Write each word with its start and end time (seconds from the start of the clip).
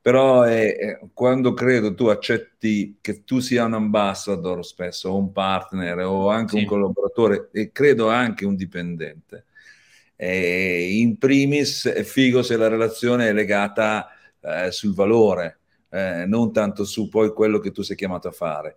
però 0.00 0.42
è, 0.42 0.76
è, 0.76 1.00
quando 1.12 1.54
credo 1.54 1.94
tu 1.94 2.06
accetti 2.06 2.98
che 3.00 3.24
tu 3.24 3.40
sia 3.40 3.64
un 3.64 3.74
ambassador 3.74 4.64
spesso, 4.64 5.10
o 5.10 5.16
un 5.16 5.32
partner, 5.32 5.98
o 6.00 6.28
anche 6.28 6.56
sì. 6.56 6.62
un 6.62 6.66
collaboratore, 6.66 7.48
e 7.52 7.72
credo 7.72 8.08
anche 8.08 8.44
un 8.44 8.56
dipendente, 8.56 9.44
e 10.16 10.98
in 10.98 11.18
primis 11.18 11.86
è 11.86 12.02
figo 12.02 12.42
se 12.42 12.56
la 12.56 12.68
relazione 12.68 13.28
è 13.28 13.32
legata 13.32 14.08
eh, 14.40 14.70
sul 14.70 14.94
valore, 14.94 15.58
eh, 15.90 16.24
non 16.26 16.52
tanto 16.52 16.84
su 16.84 17.08
poi 17.08 17.32
quello 17.32 17.58
che 17.58 17.70
tu 17.70 17.82
sei 17.82 17.96
chiamato 17.96 18.28
a 18.28 18.32
fare. 18.32 18.76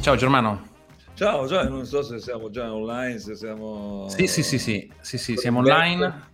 Ciao 0.00 0.16
Germano. 0.16 0.76
Ciao, 1.18 1.48
già, 1.48 1.68
non 1.68 1.84
so 1.84 2.00
se 2.02 2.20
siamo 2.20 2.48
già 2.48 2.72
online, 2.72 3.18
se 3.18 3.34
siamo... 3.34 4.08
Sì, 4.08 4.28
sì, 4.28 4.44
sì, 4.44 4.56
sì, 4.56 4.88
sì, 5.00 5.18
sì 5.18 5.36
siamo 5.36 5.58
online. 5.58 6.28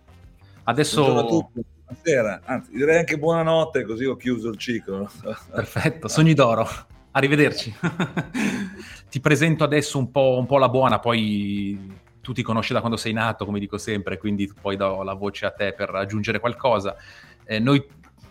Adesso... 0.65 1.49
Buonasera, 1.87 2.41
anzi 2.45 2.69
direi 2.69 2.99
anche 2.99 3.17
buonanotte 3.17 3.83
così 3.83 4.05
ho 4.05 4.15
chiuso 4.15 4.49
il 4.49 4.57
ciclo. 4.57 5.09
Perfetto, 5.49 6.07
sogni 6.07 6.35
d'oro. 6.35 6.69
Arrivederci. 7.09 7.73
ti 9.09 9.19
presento 9.19 9.63
adesso 9.63 9.97
un 9.97 10.11
po', 10.11 10.37
un 10.37 10.45
po', 10.45 10.59
la 10.59 10.69
buona, 10.69 10.99
poi 10.99 11.91
tu 12.21 12.31
ti 12.33 12.43
conosci 12.43 12.71
da 12.71 12.79
quando 12.79 12.97
sei 12.97 13.11
nato, 13.11 13.43
come 13.43 13.57
dico 13.57 13.79
sempre, 13.79 14.19
quindi 14.19 14.53
poi 14.61 14.77
do 14.77 15.01
la 15.01 15.15
voce 15.15 15.47
a 15.47 15.51
te 15.51 15.73
per 15.73 15.95
aggiungere 15.95 16.39
qualcosa. 16.39 16.95
Eh, 17.43 17.57
noi 17.57 17.83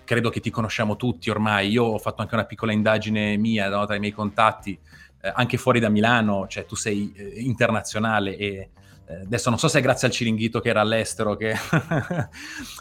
credo 0.05 0.31
che 0.31 0.39
ti 0.39 0.51
conosciamo 0.51 0.95
tutti 0.95 1.31
ormai, 1.31 1.69
io 1.71 1.83
ho 1.83 1.99
fatto 1.99 2.23
anche 2.23 2.35
una 2.35 2.45
piccola 2.45 2.71
indagine 2.71 3.37
mia 3.39 3.69
no, 3.69 3.85
tra 3.87 3.97
i 3.97 3.99
miei 3.99 4.13
contatti 4.13 4.79
eh, 5.25 5.33
anche 5.35 5.57
fuori 5.57 5.81
da 5.81 5.89
Milano, 5.89 6.47
cioè 6.49 6.67
tu 6.67 6.77
sei 6.77 7.11
eh, 7.17 7.41
internazionale 7.41 8.37
e 8.37 8.69
eh, 9.07 9.21
adesso 9.21 9.49
non 9.49 9.59
so 9.59 9.69
se 9.69 9.79
è 9.79 9.83
grazie 9.83 10.07
al 10.07 10.13
Ciringhito 10.13 10.61
che 10.61 10.69
era 10.69 10.83
all'estero, 10.83 11.35
che 11.35 11.55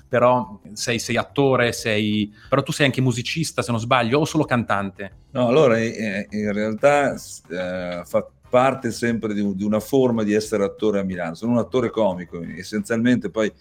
però 0.10 0.60
sei, 0.74 1.00
sei, 1.00 1.16
attore, 1.16 1.72
sei... 1.72 2.34
però 2.50 2.62
tu 2.62 2.74
sei 2.74 2.88
anche 2.88 3.00
musicista 3.00 3.62
se 3.62 3.72
non 3.72 3.80
sbaglio 3.80 4.20
o 4.20 4.26
solo 4.26 4.44
cantante? 4.44 5.12
No, 5.32 5.48
allora 5.48 5.80
in 5.80 6.52
realtà 6.52 7.13
eh, 7.13 8.02
fa 8.04 8.27
parte 8.50 8.91
sempre 8.91 9.34
di, 9.34 9.55
di, 9.55 9.63
una 9.63 9.80
forma 9.80 10.24
di 10.24 10.34
essere 10.34 10.66
attore 10.66 11.00
a 11.00 11.04
Milano, 11.04 11.35
sono 11.35 11.54
un 11.54 11.60
attore 11.60 11.90
comico, 11.90 12.41
essenzialmente 12.41 13.30
poi 13.30 13.52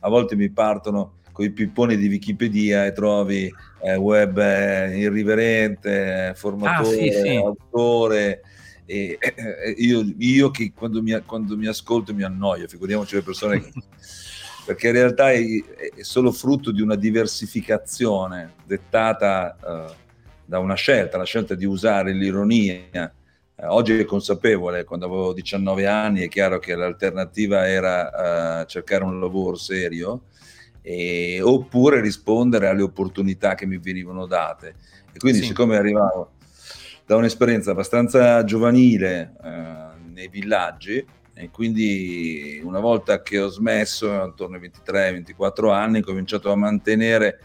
a 0.00 0.08
volte 0.08 0.34
mi 0.34 0.50
partono 0.50 1.20
con 1.34 1.44
i 1.44 1.50
pipponi 1.50 1.96
di 1.96 2.06
Wikipedia 2.06 2.86
e 2.86 2.92
trovi 2.92 3.52
eh, 3.82 3.96
web 3.96 4.38
eh, 4.38 4.96
irriverente, 4.96 6.32
formatore, 6.36 6.96
ah, 6.96 7.02
sì, 7.02 7.10
sì. 7.10 7.36
autore. 7.36 8.40
E, 8.86 9.18
eh, 9.18 9.74
io, 9.78 10.04
io, 10.18 10.50
che 10.52 10.72
quando 10.72 11.02
mi, 11.02 11.20
quando 11.26 11.56
mi, 11.56 11.66
ascolto 11.66 12.14
mi 12.14 12.22
annoio, 12.22 12.68
figuriamoci 12.68 13.16
le 13.16 13.22
persone 13.22 13.60
che, 13.60 13.72
perché 14.64 14.86
in 14.86 14.92
realtà 14.92 15.32
è, 15.32 15.40
è, 15.42 16.02
solo 16.02 16.30
frutto 16.30 16.70
di 16.70 16.80
una 16.80 16.94
diversificazione 16.94 18.52
dettata 18.64 19.56
uh, 19.60 19.92
da 20.44 20.60
una 20.60 20.74
scelta, 20.74 21.18
la 21.18 21.24
scelta 21.24 21.56
di 21.56 21.64
usare 21.64 22.12
l'ironia. 22.12 23.12
Uh, 23.56 23.66
oggi 23.70 23.98
è 23.98 24.04
consapevole, 24.04 24.84
quando 24.84 25.06
avevo 25.06 25.32
19 25.32 25.84
anni 25.88 26.20
è 26.20 26.28
chiaro 26.28 26.60
che 26.60 26.76
l'alternativa 26.76 27.66
era 27.66 28.60
uh, 28.60 28.66
cercare 28.66 29.02
un 29.02 29.18
lavoro 29.18 29.56
serio, 29.56 30.26
eh, 30.86 31.40
oppure 31.40 32.02
rispondere 32.02 32.68
alle 32.68 32.82
opportunità 32.82 33.54
che 33.54 33.64
mi 33.64 33.78
venivano 33.78 34.26
date. 34.26 34.74
E 35.12 35.18
quindi 35.18 35.38
sì. 35.40 35.46
siccome 35.46 35.78
arrivavo 35.78 36.32
da 37.06 37.16
un'esperienza 37.16 37.70
abbastanza 37.70 38.44
giovanile 38.44 39.34
eh, 39.42 40.10
nei 40.12 40.28
villaggi, 40.28 41.04
e 41.36 41.50
quindi 41.50 42.60
una 42.62 42.80
volta 42.80 43.22
che 43.22 43.40
ho 43.40 43.48
smesso, 43.48 44.20
attorno 44.20 44.56
ai 44.56 44.70
23-24 44.86 45.72
anni, 45.72 45.98
ho 45.98 46.04
cominciato 46.04 46.52
a 46.52 46.56
mantenere 46.56 47.40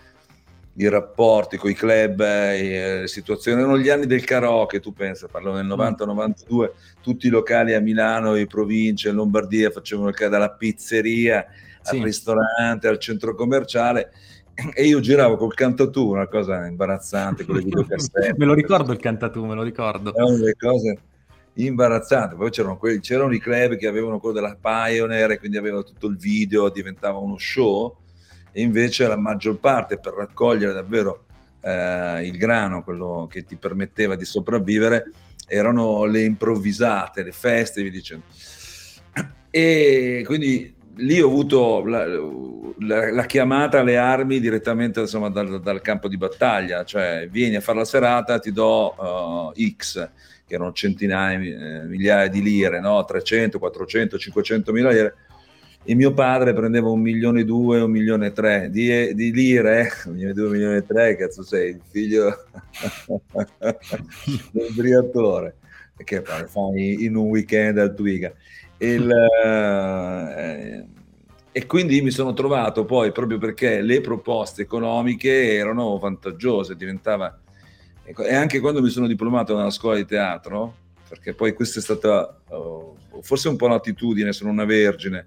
i 0.80 0.88
rapporti 0.88 1.58
con 1.58 1.70
i 1.70 1.74
club, 1.74 2.22
eh, 2.22 3.02
le 3.02 3.08
situazioni. 3.08 3.60
Erano 3.60 3.78
gli 3.78 3.90
anni 3.90 4.06
del 4.06 4.24
karaoke, 4.24 4.80
tu 4.80 4.94
pensa, 4.94 5.28
parlo 5.28 5.54
del 5.54 5.66
90-92, 5.66 6.56
mm. 6.56 6.66
tutti 7.02 7.28
i 7.28 7.30
locali 7.30 7.74
a 7.74 7.82
Milano, 7.82 8.36
in 8.36 8.48
provincia, 8.48 9.10
in 9.10 9.16
Lombardia 9.16 9.72
facevano 9.72 10.10
il 10.10 10.16
dalla 10.30 10.52
pizzeria 10.52 11.46
sì. 11.82 11.98
al 11.98 12.04
ristorante, 12.04 12.88
al 12.88 12.98
centro 12.98 13.36
commerciale 13.36 14.12
e 14.74 14.86
io 14.86 15.00
giravo 15.00 15.38
col 15.38 15.54
cantatù, 15.54 16.10
una 16.10 16.28
cosa 16.28 16.66
imbarazzante 16.66 17.46
con 17.46 17.56
le 17.56 17.64
videocassette. 17.64 18.36
me 18.38 18.46
lo 18.46 18.54
ricordo 18.54 18.92
il 18.92 19.00
cantatù, 19.00 19.46
me 19.46 19.56
lo 19.56 19.64
ricordo. 19.64 20.14
Erano 20.16 20.38
delle 20.38 20.56
cose 20.56 20.98
imbarazzanti. 21.54 22.36
Poi 22.36 22.50
c'erano, 22.50 22.78
quelli, 22.78 23.00
c'erano 23.00 23.34
i 23.34 23.40
club 23.40 23.76
che 23.76 23.88
avevano 23.88 24.20
quello 24.20 24.36
della 24.36 24.58
Pioneer 24.60 25.32
e 25.32 25.40
quindi 25.40 25.58
avevano 25.58 25.84
tutto 25.84 26.08
il 26.08 26.18
video, 26.18 26.70
diventava 26.70 27.18
uno 27.18 27.38
show 27.38 27.96
invece 28.54 29.08
la 29.08 29.18
maggior 29.18 29.58
parte 29.58 29.98
per 29.98 30.14
raccogliere 30.14 30.74
davvero 30.74 31.26
eh, 31.62 32.26
il 32.26 32.38
grano, 32.38 32.84
quello 32.84 33.28
che 33.30 33.44
ti 33.44 33.56
permetteva 33.56 34.16
di 34.16 34.26
sopravvivere, 34.26 35.12
erano 35.48 36.06
le 36.06 36.24
improvvisate, 36.24 37.24
le 37.24 37.32
feste, 37.32 37.84
vi 37.84 37.92
dicendo. 37.92 38.26
E 39.50 40.24
quindi 40.26 40.76
lì 40.98 41.22
ho 41.22 41.28
avuto 41.28 41.84
la, 41.86 42.06
la, 42.06 43.12
la, 43.12 43.26
chiamata 43.26 43.80
alle 43.80 43.98
armi 43.98 44.40
direttamente 44.40 45.02
insomma, 45.02 45.30
dal, 45.30 45.62
dal, 45.62 45.82
campo 45.82 46.08
di 46.08 46.18
battaglia, 46.18 46.84
cioè 46.84 47.28
vieni 47.30 47.56
a 47.56 47.62
fare 47.62 47.80
la 47.80 47.86
serata, 47.86 48.40
ti 48.40 48.52
do 48.52 49.52
uh, 49.54 49.62
X, 49.76 50.10
che 50.46 50.54
erano 50.54 50.72
centinaia, 50.74 51.40
eh, 51.40 51.86
migliaia 51.86 52.28
di 52.28 52.42
lire, 52.42 52.80
no? 52.80 53.04
300, 53.04 53.60
400, 53.60 54.18
500 54.18 54.72
mila 54.72 54.92
lire, 54.92 55.16
e 55.84 55.96
mio 55.96 56.14
padre 56.14 56.54
prendeva 56.54 56.90
un 56.90 57.00
milione 57.00 57.42
e 57.42 57.46
due, 57.46 57.82
un 57.82 57.90
milione 57.90 58.28
e 58.28 58.32
tre. 58.32 58.70
Di, 58.70 59.14
di 59.16 59.32
lire, 59.32 59.90
un 60.06 60.14
milione 60.14 60.32
e 60.32 60.34
due, 60.34 60.46
un 60.46 60.52
milione 60.52 60.78
e 60.78 60.86
tre, 60.86 61.16
cazzo 61.16 61.44
sei, 61.44 61.72
il 61.72 61.82
figlio 61.90 62.46
del 64.52 64.74
briatore, 64.76 65.56
che 66.04 66.22
fai 66.22 67.04
in 67.04 67.16
un 67.16 67.28
weekend 67.28 67.78
al 67.78 67.96
Twiga. 67.96 68.34
Il, 68.78 69.10
eh, 69.12 70.86
e 71.52 71.66
quindi 71.66 72.02
mi 72.02 72.12
sono 72.12 72.34
trovato 72.34 72.86
poi, 72.86 73.12
proprio 73.12 73.38
perché 73.38 73.82
le 73.82 74.02
proposte 74.02 74.62
economiche 74.62 75.56
erano 75.56 75.98
vantaggiose, 75.98 76.76
diventava... 76.76 77.40
Ecco, 78.04 78.24
e 78.24 78.34
anche 78.34 78.60
quando 78.60 78.82
mi 78.82 78.90
sono 78.90 79.08
diplomato 79.08 79.56
nella 79.56 79.70
scuola 79.70 79.98
di 79.98 80.06
teatro, 80.06 80.76
perché 81.08 81.34
poi 81.34 81.54
questa 81.54 81.80
è 81.80 81.82
stata 81.82 82.40
oh, 82.50 82.96
forse 83.22 83.50
un 83.50 83.56
po' 83.56 83.66
un'attitudine, 83.66 84.32
sono 84.32 84.52
una 84.52 84.66
vergine, 84.66 85.26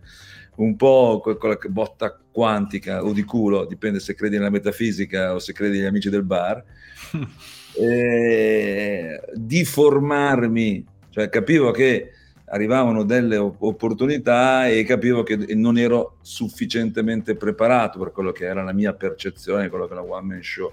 un 0.56 0.76
po' 0.76 1.20
quella 1.38 1.58
botta 1.68 2.18
quantica 2.30 3.04
o 3.04 3.12
di 3.12 3.24
culo, 3.24 3.64
dipende 3.64 4.00
se 4.00 4.14
credi 4.14 4.36
nella 4.36 4.50
metafisica 4.50 5.34
o 5.34 5.38
se 5.38 5.52
credi 5.52 5.78
negli 5.78 5.86
amici 5.86 6.10
del 6.10 6.24
bar, 6.24 6.62
eh, 7.78 9.20
di 9.34 9.64
formarmi, 9.64 10.86
cioè 11.10 11.28
capivo 11.28 11.70
che 11.70 12.12
arrivavano 12.46 13.02
delle 13.04 13.36
opportunità 13.38 14.68
e 14.68 14.84
capivo 14.84 15.22
che 15.22 15.36
non 15.54 15.78
ero 15.78 16.18
sufficientemente 16.20 17.34
preparato 17.34 17.98
per 17.98 18.12
quello 18.12 18.30
che 18.30 18.44
era 18.44 18.62
la 18.62 18.74
mia 18.74 18.92
percezione, 18.92 19.70
quello 19.70 19.86
che 19.86 19.94
era 19.94 20.02
la 20.02 20.08
one 20.08 20.26
man 20.26 20.42
show. 20.42 20.70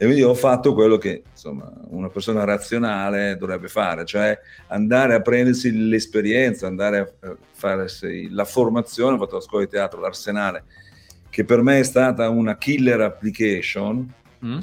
E 0.00 0.04
quindi 0.04 0.22
ho 0.22 0.34
fatto 0.34 0.74
quello 0.74 0.96
che 0.96 1.24
insomma, 1.28 1.72
una 1.88 2.08
persona 2.08 2.44
razionale 2.44 3.36
dovrebbe 3.36 3.66
fare, 3.66 4.04
cioè 4.04 4.38
andare 4.68 5.14
a 5.14 5.20
prendersi 5.20 5.76
l'esperienza, 5.88 6.68
andare 6.68 7.16
a 7.20 7.36
fare 7.50 7.88
la 8.30 8.44
formazione. 8.44 9.16
Ho 9.16 9.18
fatto 9.18 9.34
la 9.34 9.42
scuola 9.42 9.64
di 9.64 9.70
teatro, 9.70 10.00
l'Arsenale, 10.00 10.62
che 11.28 11.44
per 11.44 11.62
me 11.62 11.80
è 11.80 11.82
stata 11.82 12.28
una 12.28 12.56
killer 12.56 13.00
application, 13.00 14.12
mm. 14.44 14.58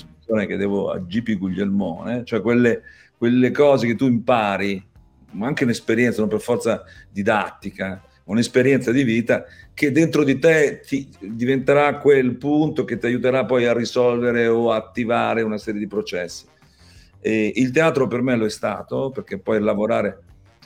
che 0.48 0.56
devo 0.56 0.92
a 0.92 1.00
GP 1.00 1.38
Guglielmone, 1.38 2.24
cioè 2.24 2.40
quelle, 2.40 2.84
quelle 3.18 3.52
cose 3.52 3.88
che 3.88 3.96
tu 3.96 4.06
impari 4.06 4.82
ma 5.36 5.48
anche 5.48 5.66
un'esperienza, 5.66 6.22
non 6.22 6.30
per 6.30 6.40
forza 6.40 6.84
didattica, 7.12 8.02
un'esperienza 8.26 8.92
di 8.92 9.04
vita 9.04 9.46
che 9.74 9.92
dentro 9.92 10.24
di 10.24 10.40
te 10.40 10.82
ti 10.86 11.08
diventerà 11.20 11.98
quel 11.98 12.36
punto 12.36 12.86
che 12.86 12.98
ti 12.98 13.08
aiuterà 13.08 13.46
poi 13.46 13.66
a 13.66 13.74
risolvere 13.74 14.48
o 14.48 14.72
attivare 14.72 15.42
una 15.42 15.58
serie 15.58 15.80
di 15.80 15.88
processi. 15.88 16.46
E 17.20 17.54
il 17.56 17.72
teatro 17.72 18.08
per 18.08 18.22
me 18.22 18.36
lo 18.36 18.46
è 18.46 18.50
stato, 18.50 19.10
perché 19.10 19.40
poi 19.40 19.60
lavorare 19.60 20.20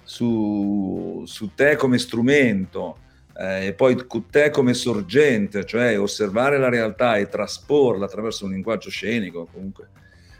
su, 0.03 1.23
su 1.25 1.53
te 1.55 1.75
come 1.75 1.97
strumento 1.97 2.97
eh, 3.37 3.67
e 3.67 3.73
poi 3.73 3.95
te 4.29 4.49
come 4.49 4.73
sorgente, 4.73 5.65
cioè 5.65 5.99
osservare 5.99 6.57
la 6.57 6.69
realtà 6.69 7.15
e 7.15 7.29
trasporla 7.29 8.05
attraverso 8.05 8.45
un 8.45 8.51
linguaggio 8.51 8.89
scenico, 8.89 9.47
comunque 9.51 9.87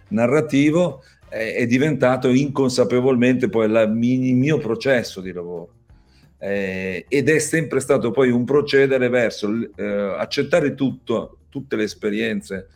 narrativo, 0.10 1.04
è, 1.30 1.66
diventato 1.68 2.30
inconsapevolmente 2.30 3.50
poi 3.50 3.70
la, 3.70 3.84
il 3.84 4.36
mio 4.36 4.58
processo 4.58 5.22
di 5.22 5.32
lavoro. 5.32 5.74
Eh, 6.42 7.06
ed 7.08 7.30
è 7.30 7.40
sempre 7.40 7.82
stato 7.82 8.12
poi 8.12 8.30
un 8.30 8.46
procedere 8.46 9.10
verso 9.10 9.50
eh, 9.76 9.84
accettare 10.18 10.74
tutto, 10.74 11.40
tutte 11.50 11.76
le 11.76 11.84
esperienze 11.84 12.68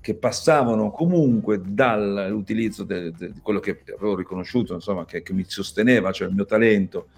che 0.00 0.14
passavano 0.14 0.90
comunque 0.90 1.60
dall'utilizzo 1.64 2.84
di 2.84 3.12
quello 3.40 3.60
che 3.60 3.82
avevo 3.96 4.16
riconosciuto, 4.16 4.74
insomma, 4.74 5.06
che, 5.06 5.22
che, 5.22 5.32
mi 5.32 5.44
sosteneva, 5.46 6.12
cioè 6.12 6.28
il 6.28 6.34
mio 6.34 6.44
talento, 6.44 7.08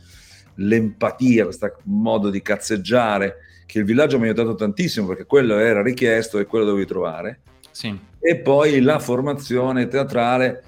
l'empatia, 0.57 1.45
questo 1.45 1.79
modo 1.85 2.31
di 2.31 2.41
cazzeggiare 2.43 3.39
che 3.67 3.81
il 3.81 3.85
villaggio 3.85 4.19
mi 4.19 4.25
ha 4.25 4.27
aiutato 4.27 4.55
tantissimo 4.55 5.09
perché 5.09 5.27
quello 5.27 5.59
era 5.59 5.83
richiesto 5.83 6.39
e 6.39 6.47
quello 6.47 6.65
dovevi 6.65 6.87
trovare. 6.87 7.41
Sì. 7.73 7.99
E 8.21 8.37
poi 8.37 8.81
la 8.81 9.01
formazione 9.01 9.89
teatrale 9.89 10.63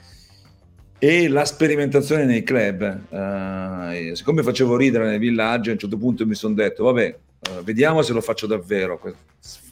e 0.99 1.29
la 1.29 1.45
sperimentazione 1.45 2.25
nei 2.25 2.43
club. 2.43 3.01
Uh, 3.09 4.15
siccome 4.15 4.43
facevo 4.43 4.77
ridere 4.77 5.09
nei 5.09 5.19
villaggi, 5.19 5.69
a 5.71 5.73
un 5.73 5.79
certo 5.79 5.97
punto 5.97 6.27
mi 6.27 6.35
sono 6.35 6.53
detto, 6.55 6.85
vabbè, 6.85 7.17
uh, 7.51 7.63
vediamo 7.63 8.03
se 8.03 8.13
lo 8.13 8.21
faccio 8.21 8.47
davvero, 8.47 9.01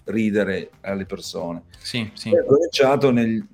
ridere 0.04 0.70
alle 0.82 1.04
persone. 1.04 1.64
Sì, 1.78 2.08
sì. 2.14 2.30
ho 2.30 2.44
cominciato 2.44 3.10
nel 3.10 3.44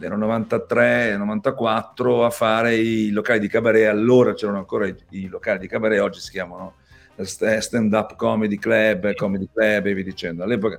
93-94 0.00 2.24
a 2.24 2.30
fare 2.30 2.76
i 2.76 3.10
locali 3.10 3.40
di 3.40 3.48
cabaret, 3.48 3.88
allora 3.88 4.34
c'erano 4.34 4.58
ancora 4.58 4.86
i, 4.86 4.94
i 5.10 5.26
locali 5.26 5.58
di 5.58 5.66
cabaret, 5.66 6.00
oggi 6.00 6.20
si 6.20 6.30
chiamano 6.30 6.74
stand 7.22 7.94
up 7.94 8.14
comedy 8.16 8.58
club, 8.58 9.14
comedy 9.14 9.48
club 9.52 9.86
e 9.86 9.94
via 9.94 10.04
dicendo. 10.04 10.44
All'epoca 10.44 10.78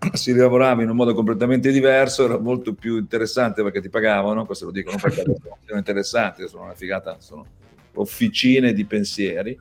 si 0.14 0.32
lavorava 0.32 0.82
in 0.82 0.88
un 0.88 0.96
modo 0.96 1.14
completamente 1.14 1.70
diverso, 1.70 2.24
era 2.24 2.38
molto 2.38 2.74
più 2.74 2.96
interessante 2.96 3.62
perché 3.62 3.80
ti 3.80 3.88
pagavano, 3.88 4.46
questo 4.46 4.66
lo 4.66 4.70
dicono 4.70 4.96
perché 5.00 5.22
sono 5.66 5.78
interessanti, 5.78 6.48
sono 6.48 6.64
una 6.64 6.74
figata, 6.74 7.16
sono 7.20 7.46
officine 7.94 8.72
di 8.72 8.84
pensieri, 8.84 9.58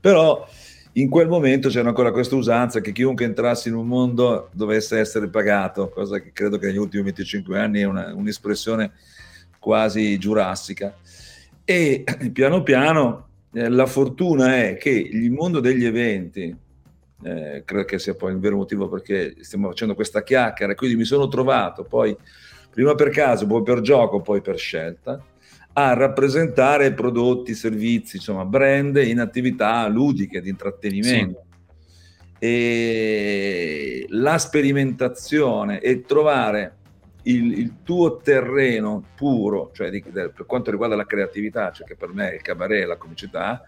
però 0.00 0.46
in 0.96 1.08
quel 1.08 1.26
momento 1.26 1.68
c'era 1.70 1.88
ancora 1.88 2.12
questa 2.12 2.36
usanza 2.36 2.80
che 2.80 2.92
chiunque 2.92 3.24
entrasse 3.24 3.68
in 3.68 3.74
un 3.74 3.86
mondo 3.86 4.50
dovesse 4.52 4.98
essere 4.98 5.28
pagato, 5.28 5.88
cosa 5.88 6.20
che 6.20 6.30
credo 6.32 6.56
che 6.58 6.66
negli 6.66 6.76
ultimi 6.76 7.02
25 7.02 7.58
anni 7.58 7.80
è 7.80 7.84
una, 7.84 8.14
un'espressione 8.14 8.92
quasi 9.58 10.16
giurassica. 10.18 10.96
E 11.64 12.04
piano 12.32 12.62
piano 12.62 13.28
eh, 13.52 13.68
la 13.68 13.86
fortuna 13.86 14.56
è 14.56 14.76
che 14.76 14.90
il 14.90 15.32
mondo 15.32 15.58
degli 15.58 15.84
eventi, 15.84 16.54
eh, 17.24 17.62
credo 17.64 17.84
che 17.84 17.98
sia 17.98 18.14
poi 18.14 18.32
il 18.32 18.38
vero 18.38 18.56
motivo 18.56 18.88
perché 18.88 19.36
stiamo 19.40 19.68
facendo 19.68 19.94
questa 19.94 20.22
chiacchiera, 20.22 20.74
quindi 20.74 20.96
mi 20.96 21.04
sono 21.04 21.26
trovato 21.26 21.84
poi, 21.84 22.14
prima 22.70 22.94
per 22.94 23.08
caso, 23.08 23.46
poi 23.46 23.62
per 23.62 23.80
gioco, 23.80 24.20
poi 24.20 24.42
per 24.42 24.58
scelta, 24.58 25.24
a 25.72 25.92
rappresentare 25.94 26.92
prodotti, 26.92 27.54
servizi, 27.54 28.16
insomma, 28.16 28.44
brand 28.44 28.96
in 28.96 29.20
attività 29.20 29.88
ludiche, 29.88 30.40
di 30.40 30.50
intrattenimento. 30.50 31.42
Sì. 31.48 31.52
E 32.38 34.06
la 34.10 34.36
sperimentazione 34.36 35.80
e 35.80 36.02
trovare 36.02 36.76
il, 37.22 37.58
il, 37.58 37.74
tuo 37.82 38.18
terreno 38.18 39.02
puro, 39.16 39.70
cioè 39.72 39.90
di, 39.90 40.02
per 40.02 40.44
quanto 40.46 40.70
riguarda 40.70 40.94
la 40.94 41.06
creatività, 41.06 41.72
cioè 41.72 41.86
che 41.86 41.96
per 41.96 42.12
me 42.12 42.30
è 42.30 42.34
il 42.34 42.42
cabaret 42.42 42.86
la 42.86 42.96
comicità, 42.96 43.62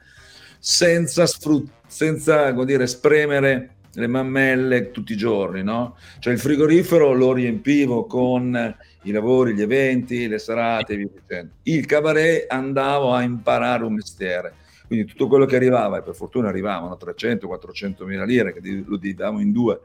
senza, 0.58 1.26
sfrut- 1.26 1.70
senza 1.86 2.50
dire, 2.64 2.86
spremere 2.86 3.70
le 3.96 4.06
mammelle 4.06 4.90
tutti 4.90 5.12
i 5.12 5.16
giorni, 5.16 5.62
no? 5.62 5.96
Cioè 6.18 6.32
il 6.32 6.38
frigorifero 6.38 7.12
lo 7.12 7.32
riempivo 7.32 8.04
con 8.06 8.76
i 9.02 9.10
lavori, 9.10 9.54
gli 9.54 9.62
eventi, 9.62 10.28
le 10.28 10.38
serate, 10.38 10.96
via 10.96 11.08
dicendo. 11.12 11.52
Il 11.62 11.86
cabaret 11.86 12.46
andavo 12.50 13.12
a 13.12 13.22
imparare 13.22 13.84
un 13.84 13.94
mestiere. 13.94 14.54
Quindi 14.86 15.06
tutto 15.06 15.26
quello 15.26 15.46
che 15.46 15.56
arrivava, 15.56 15.98
e 15.98 16.02
per 16.02 16.14
fortuna 16.14 16.48
arrivavano 16.48 16.96
300-400 17.00 18.04
mila 18.04 18.24
lire, 18.24 18.52
che 18.52 18.60
lo 18.86 18.96
dividavamo 18.96 19.40
in 19.40 19.50
due, 19.50 19.80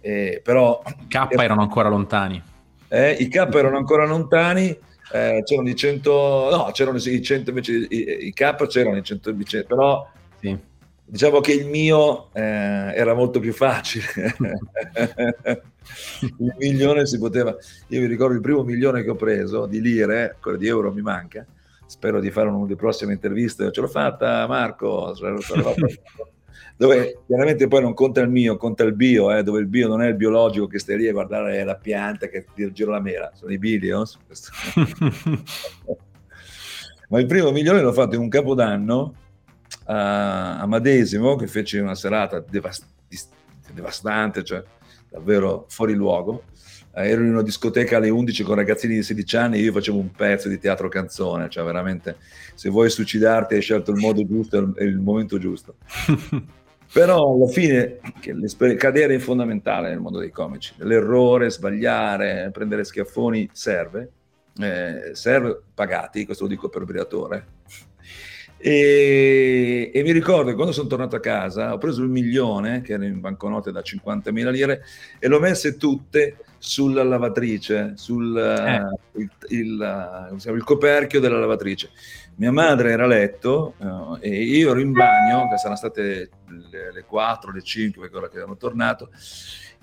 eh, 0.00 0.40
però... 0.42 0.82
K 1.06 1.26
erano 1.30 1.60
ancora 1.60 1.88
lontani. 1.88 2.42
Eh, 2.88 3.12
I 3.12 3.28
K 3.28 3.36
erano 3.36 3.76
ancora 3.76 4.06
lontani, 4.06 4.76
eh, 5.12 5.42
c'erano 5.44 5.68
i 5.68 5.76
100, 5.76 6.48
no, 6.50 6.70
c'erano 6.72 6.98
i 6.98 7.22
100 7.22 7.50
invece, 7.50 7.72
i, 7.72 8.26
i 8.26 8.32
K 8.32 8.66
c'erano 8.66 8.96
i 8.96 9.02
100 9.04 9.30
invece, 9.30 9.64
però 9.64 10.08
sì. 10.40 10.58
Diciamo 11.10 11.40
che 11.40 11.52
il 11.52 11.66
mio 11.66 12.32
eh, 12.32 12.40
era 12.40 13.14
molto 13.14 13.40
più 13.40 13.52
facile. 13.52 14.06
il 16.20 16.54
milione 16.58 17.04
si 17.06 17.18
poteva, 17.18 17.56
io 17.88 18.00
mi 18.00 18.06
ricordo 18.06 18.34
il 18.34 18.40
primo 18.40 18.62
milione 18.62 19.02
che 19.02 19.10
ho 19.10 19.16
preso 19.16 19.66
di 19.66 19.80
lire, 19.80 20.34
ancora 20.34 20.56
di 20.56 20.68
euro 20.68 20.92
mi 20.92 21.02
manca, 21.02 21.44
spero 21.84 22.20
di 22.20 22.30
fare 22.30 22.48
una 22.48 22.62
delle 22.62 22.76
prossime 22.76 23.12
interviste, 23.12 23.72
ce 23.72 23.80
l'ho 23.80 23.88
fatta 23.88 24.46
Marco, 24.46 25.12
dove 26.76 27.18
chiaramente 27.26 27.66
poi 27.66 27.82
non 27.82 27.92
conta 27.92 28.20
il 28.20 28.30
mio, 28.30 28.56
conta 28.56 28.84
il 28.84 28.94
bio, 28.94 29.36
eh, 29.36 29.42
dove 29.42 29.58
il 29.58 29.66
bio 29.66 29.88
non 29.88 30.02
è 30.02 30.06
il 30.06 30.14
biologico 30.14 30.68
che 30.68 30.78
stai 30.78 30.96
lì 30.96 31.08
a 31.08 31.12
guardare 31.12 31.64
la 31.64 31.74
pianta 31.74 32.28
che 32.28 32.46
ti 32.54 32.70
gira 32.72 32.92
la 32.92 33.00
mela, 33.00 33.32
sono 33.34 33.50
i 33.52 33.58
billions. 33.58 34.16
Ma 37.08 37.18
il 37.18 37.26
primo 37.26 37.50
milione 37.50 37.80
l'ho 37.80 37.92
fatto 37.92 38.14
in 38.14 38.20
un 38.20 38.28
capodanno 38.28 39.14
a, 39.90 40.60
a 40.60 40.66
Madesimo, 40.66 41.34
che 41.36 41.48
fece 41.48 41.80
una 41.80 41.94
serata 41.94 42.38
devast- 42.38 42.86
devastante, 43.72 44.44
cioè 44.44 44.62
davvero 45.10 45.66
fuori 45.68 45.94
luogo. 45.94 46.44
Eh, 46.94 47.08
ero 47.08 47.22
in 47.22 47.30
una 47.30 47.42
discoteca 47.42 47.96
alle 47.96 48.08
11 48.08 48.42
con 48.42 48.54
ragazzini 48.54 48.94
di 48.94 49.02
16 49.02 49.36
anni 49.36 49.58
e 49.58 49.62
io 49.62 49.72
facevo 49.72 49.98
un 49.98 50.10
pezzo 50.10 50.48
di 50.48 50.58
teatro 50.58 50.88
canzone, 50.88 51.48
cioè 51.48 51.64
veramente 51.64 52.16
se 52.54 52.68
vuoi 52.68 52.90
suicidarti 52.90 53.54
hai 53.54 53.60
scelto 53.60 53.90
il 53.90 53.98
modo 53.98 54.24
giusto 54.24 54.74
e 54.76 54.84
il 54.84 54.98
momento 54.98 55.38
giusto. 55.38 55.76
Però 56.92 57.34
alla 57.34 57.46
fine 57.46 58.00
cadere 58.76 59.14
è 59.14 59.18
fondamentale 59.18 59.90
nel 59.90 60.00
mondo 60.00 60.18
dei 60.18 60.32
comici. 60.32 60.74
L'errore, 60.78 61.48
sbagliare, 61.48 62.50
prendere 62.52 62.82
schiaffoni 62.82 63.48
serve, 63.52 64.10
eh, 64.58 65.10
serve 65.12 65.62
pagati, 65.72 66.24
questo 66.24 66.44
lo 66.44 66.50
dico 66.50 66.68
per 66.68 66.84
Briatore. 66.84 67.46
E, 68.62 69.90
e, 69.94 70.02
mi 70.02 70.12
ricordo 70.12 70.50
che 70.50 70.54
quando 70.54 70.72
sono 70.72 70.86
tornato 70.86 71.16
a 71.16 71.20
casa 71.20 71.72
ho 71.72 71.78
preso 71.78 72.02
il 72.02 72.10
milione, 72.10 72.82
che 72.82 72.92
era 72.92 73.06
in 73.06 73.18
banconote 73.18 73.72
da 73.72 73.80
50.000 73.80 74.50
lire, 74.50 74.82
e 75.18 75.28
l'ho 75.28 75.40
messe 75.40 75.78
tutte 75.78 76.36
sulla 76.58 77.02
lavatrice, 77.02 77.94
sul 77.96 78.36
eh. 78.36 79.18
il, 79.18 79.30
il, 79.48 80.40
il, 80.44 80.64
coperchio 80.64 81.20
della 81.20 81.38
lavatrice. 81.38 81.88
Mia 82.34 82.52
madre 82.52 82.90
era 82.90 83.04
a 83.04 83.06
letto 83.06 83.74
uh, 83.78 84.18
e 84.20 84.42
io 84.42 84.72
ero 84.72 84.80
in 84.80 84.92
bagno, 84.92 85.48
che 85.48 85.56
saranno 85.56 85.76
state 85.76 86.28
le, 86.70 86.92
le 86.92 87.04
4, 87.06 87.52
le 87.52 87.62
5, 87.62 88.02
perché 88.02 88.16
ora 88.16 88.28
che 88.28 88.36
erano 88.36 88.58
tornato, 88.58 89.08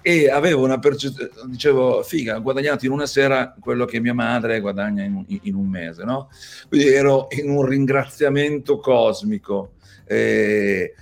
e 0.07 0.29
avevo 0.29 0.63
una 0.63 0.79
percezione, 0.79 1.31
dicevo, 1.47 2.01
figa, 2.01 2.37
ho 2.37 2.41
guadagnato 2.41 2.85
in 2.85 2.93
una 2.93 3.05
sera 3.05 3.53
quello 3.59 3.83
che 3.83 3.99
mia 3.99 4.13
madre 4.13 4.61
guadagna 4.61 5.03
in, 5.03 5.21
in 5.41 5.53
un 5.53 5.67
mese, 5.67 6.05
no? 6.05 6.29
Quindi 6.69 6.87
ero 6.87 7.27
in 7.31 7.49
un 7.49 7.65
ringraziamento 7.65 8.79
cosmico. 8.79 9.73
Eh, 10.05 10.93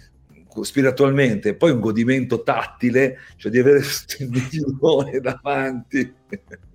spiritualmente, 0.60 1.54
poi 1.54 1.69
un 1.69 1.81
godimento 1.81 2.42
tattile, 2.42 3.19
cioè 3.36 3.52
di 3.52 3.60
avere 3.60 3.78
questo 3.86 4.25
milione 4.28 5.20
davanti. 5.20 6.12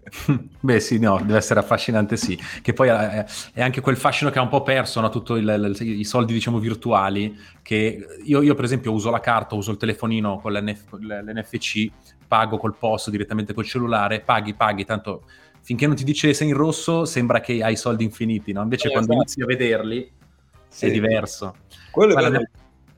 Beh 0.61 0.81
sì, 0.81 0.99
no, 0.99 1.19
deve 1.19 1.37
essere 1.37 1.61
affascinante 1.61 2.17
sì, 2.17 2.39
che 2.63 2.73
poi 2.73 2.89
è, 2.89 3.25
è 3.53 3.63
anche 3.63 3.81
quel 3.81 3.97
fascino 3.97 4.31
che 4.31 4.39
ha 4.39 4.43
un 4.43 4.49
po' 4.49 4.63
perso 4.63 5.01
no? 5.01 5.09
tutti 5.09 5.33
i 5.35 6.05
soldi 6.05 6.33
diciamo 6.33 6.59
virtuali, 6.59 7.37
che 7.63 8.07
io, 8.25 8.43
io, 8.43 8.55
per 8.55 8.65
esempio 8.65 8.93
uso 8.93 9.11
la 9.11 9.21
carta, 9.21 9.55
uso 9.55 9.71
il 9.71 9.77
telefonino 9.77 10.39
con 10.39 10.53
l'NF, 10.53 10.99
l'NFC, 10.99 11.91
pago 12.27 12.57
col 12.59 12.77
post 12.77 13.11
direttamente 13.11 13.55
col 13.55 13.65
cellulare, 13.65 14.21
paghi, 14.21 14.55
paghi, 14.55 14.85
tanto 14.85 15.25
finché 15.63 15.87
non 15.87 15.95
ti 15.95 16.05
dice 16.05 16.33
sei 16.33 16.49
in 16.49 16.55
rosso 16.55 17.05
sembra 17.05 17.41
che 17.41 17.63
hai 17.63 17.77
soldi 17.77 18.05
infiniti, 18.05 18.53
no? 18.53 18.63
invece 18.63 18.89
eh, 18.89 18.93
quando 18.93 19.13
esatto. 19.13 19.25
inizi 19.25 19.43
a 19.43 19.47
vederli 19.47 20.11
sì. 20.69 20.87
è 20.87 20.91
diverso. 20.91 21.55
Quello 21.91 22.17
è, 22.17 22.41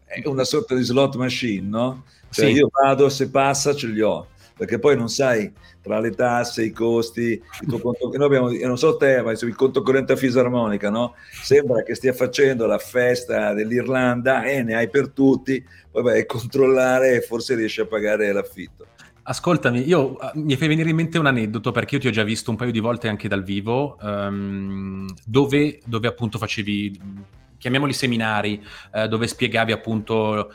è 0.04 0.26
una 0.26 0.44
sorta 0.44 0.75
di 0.75 0.82
slot 0.82 1.16
machine, 1.16 1.66
no? 1.66 2.04
Cioè 2.30 2.47
sì. 2.47 2.52
io 2.52 2.71
vado, 2.73 3.09
se 3.09 3.30
passa 3.30 3.75
ce 3.75 3.88
li 3.88 4.00
ho 4.00 4.28
perché 4.56 4.78
poi 4.78 4.97
non 4.97 5.09
sai 5.09 5.52
tra 5.80 5.99
le 5.99 6.11
tasse, 6.11 6.64
i 6.64 6.71
costi, 6.71 7.42
il 7.61 7.68
tuo 7.68 7.78
conto, 7.80 8.11
noi 8.16 8.26
abbiamo, 8.26 8.50
non 8.50 8.78
so 8.78 8.97
te, 8.97 9.21
ma 9.23 9.32
il 9.32 9.54
conto 9.56 9.82
corrente 9.82 10.12
a 10.12 10.16
fisarmonica, 10.16 10.90
no? 10.90 11.14
Sembra 11.30 11.82
che 11.82 11.94
stia 11.94 12.12
facendo 12.12 12.66
la 12.66 12.78
festa 12.78 13.52
dell'Irlanda 13.52 14.44
e 14.44 14.62
ne 14.62 14.75
hai 14.75 14.88
per 14.88 15.11
tutti, 15.11 15.64
poi 15.90 16.02
vai 16.02 16.21
a 16.21 16.26
controllare 16.26 17.16
e 17.16 17.21
forse 17.21 17.54
riesci 17.54 17.80
a 17.80 17.87
pagare 17.87 18.32
l'affitto. 18.32 18.87
Ascoltami, 19.25 19.87
io 19.87 20.16
ah, 20.16 20.32
mi 20.35 20.56
fai 20.56 20.66
venire 20.66 20.90
in 20.90 20.97
mente 20.97 21.18
un 21.18 21.26
aneddoto 21.26 21.71
perché 21.71 21.94
io 21.94 22.00
ti 22.00 22.09
ho 22.09 22.11
già 22.11 22.25
visto 22.25 22.50
un 22.50 22.56
paio 22.56 22.73
di 22.73 22.80
volte 22.80 23.06
anche 23.09 23.28
dal 23.28 23.44
vivo, 23.44 23.97
um, 24.00 25.06
dove, 25.25 25.80
dove 25.85 26.09
appunto 26.09 26.38
facevi 26.38 27.00
chiamiamoli 27.62 27.92
seminari, 27.92 28.61
eh, 28.92 29.06
dove 29.06 29.28
spiegavi 29.28 29.71
appunto 29.71 30.52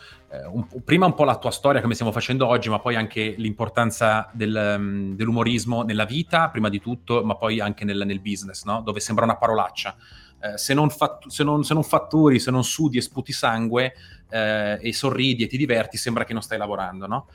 un, 0.51 0.67
prima 0.83 1.05
un 1.05 1.13
po' 1.13 1.23
la 1.23 1.37
tua 1.37 1.51
storia 1.51 1.81
come 1.81 1.93
stiamo 1.93 2.11
facendo 2.11 2.47
oggi, 2.47 2.69
ma 2.69 2.79
poi 2.79 2.95
anche 2.95 3.35
l'importanza 3.37 4.29
del, 4.33 4.75
um, 4.77 5.15
dell'umorismo 5.15 5.83
nella 5.83 6.05
vita, 6.05 6.49
prima 6.49 6.69
di 6.69 6.79
tutto, 6.79 7.23
ma 7.23 7.35
poi 7.35 7.59
anche 7.59 7.85
nel, 7.85 8.03
nel 8.05 8.19
business, 8.19 8.63
no? 8.65 8.81
dove 8.81 8.99
sembra 8.99 9.23
una 9.23 9.37
parolaccia. 9.37 9.95
Eh, 10.39 10.57
se, 10.57 10.73
non 10.73 10.89
fattu- 10.89 11.29
se, 11.29 11.43
non, 11.43 11.63
se, 11.63 11.73
non 11.73 11.83
fatturi, 11.83 12.39
se 12.39 12.51
non 12.51 12.63
sudi 12.63 12.97
e 12.97 13.01
sputi 13.01 13.31
sangue 13.31 13.93
eh, 14.29 14.77
e 14.81 14.93
sorridi 14.93 15.43
e 15.43 15.47
ti 15.47 15.57
diverti, 15.57 15.97
sembra 15.97 16.25
che 16.25 16.33
non 16.33 16.41
stai 16.41 16.57
lavorando, 16.57 17.07
no? 17.07 17.27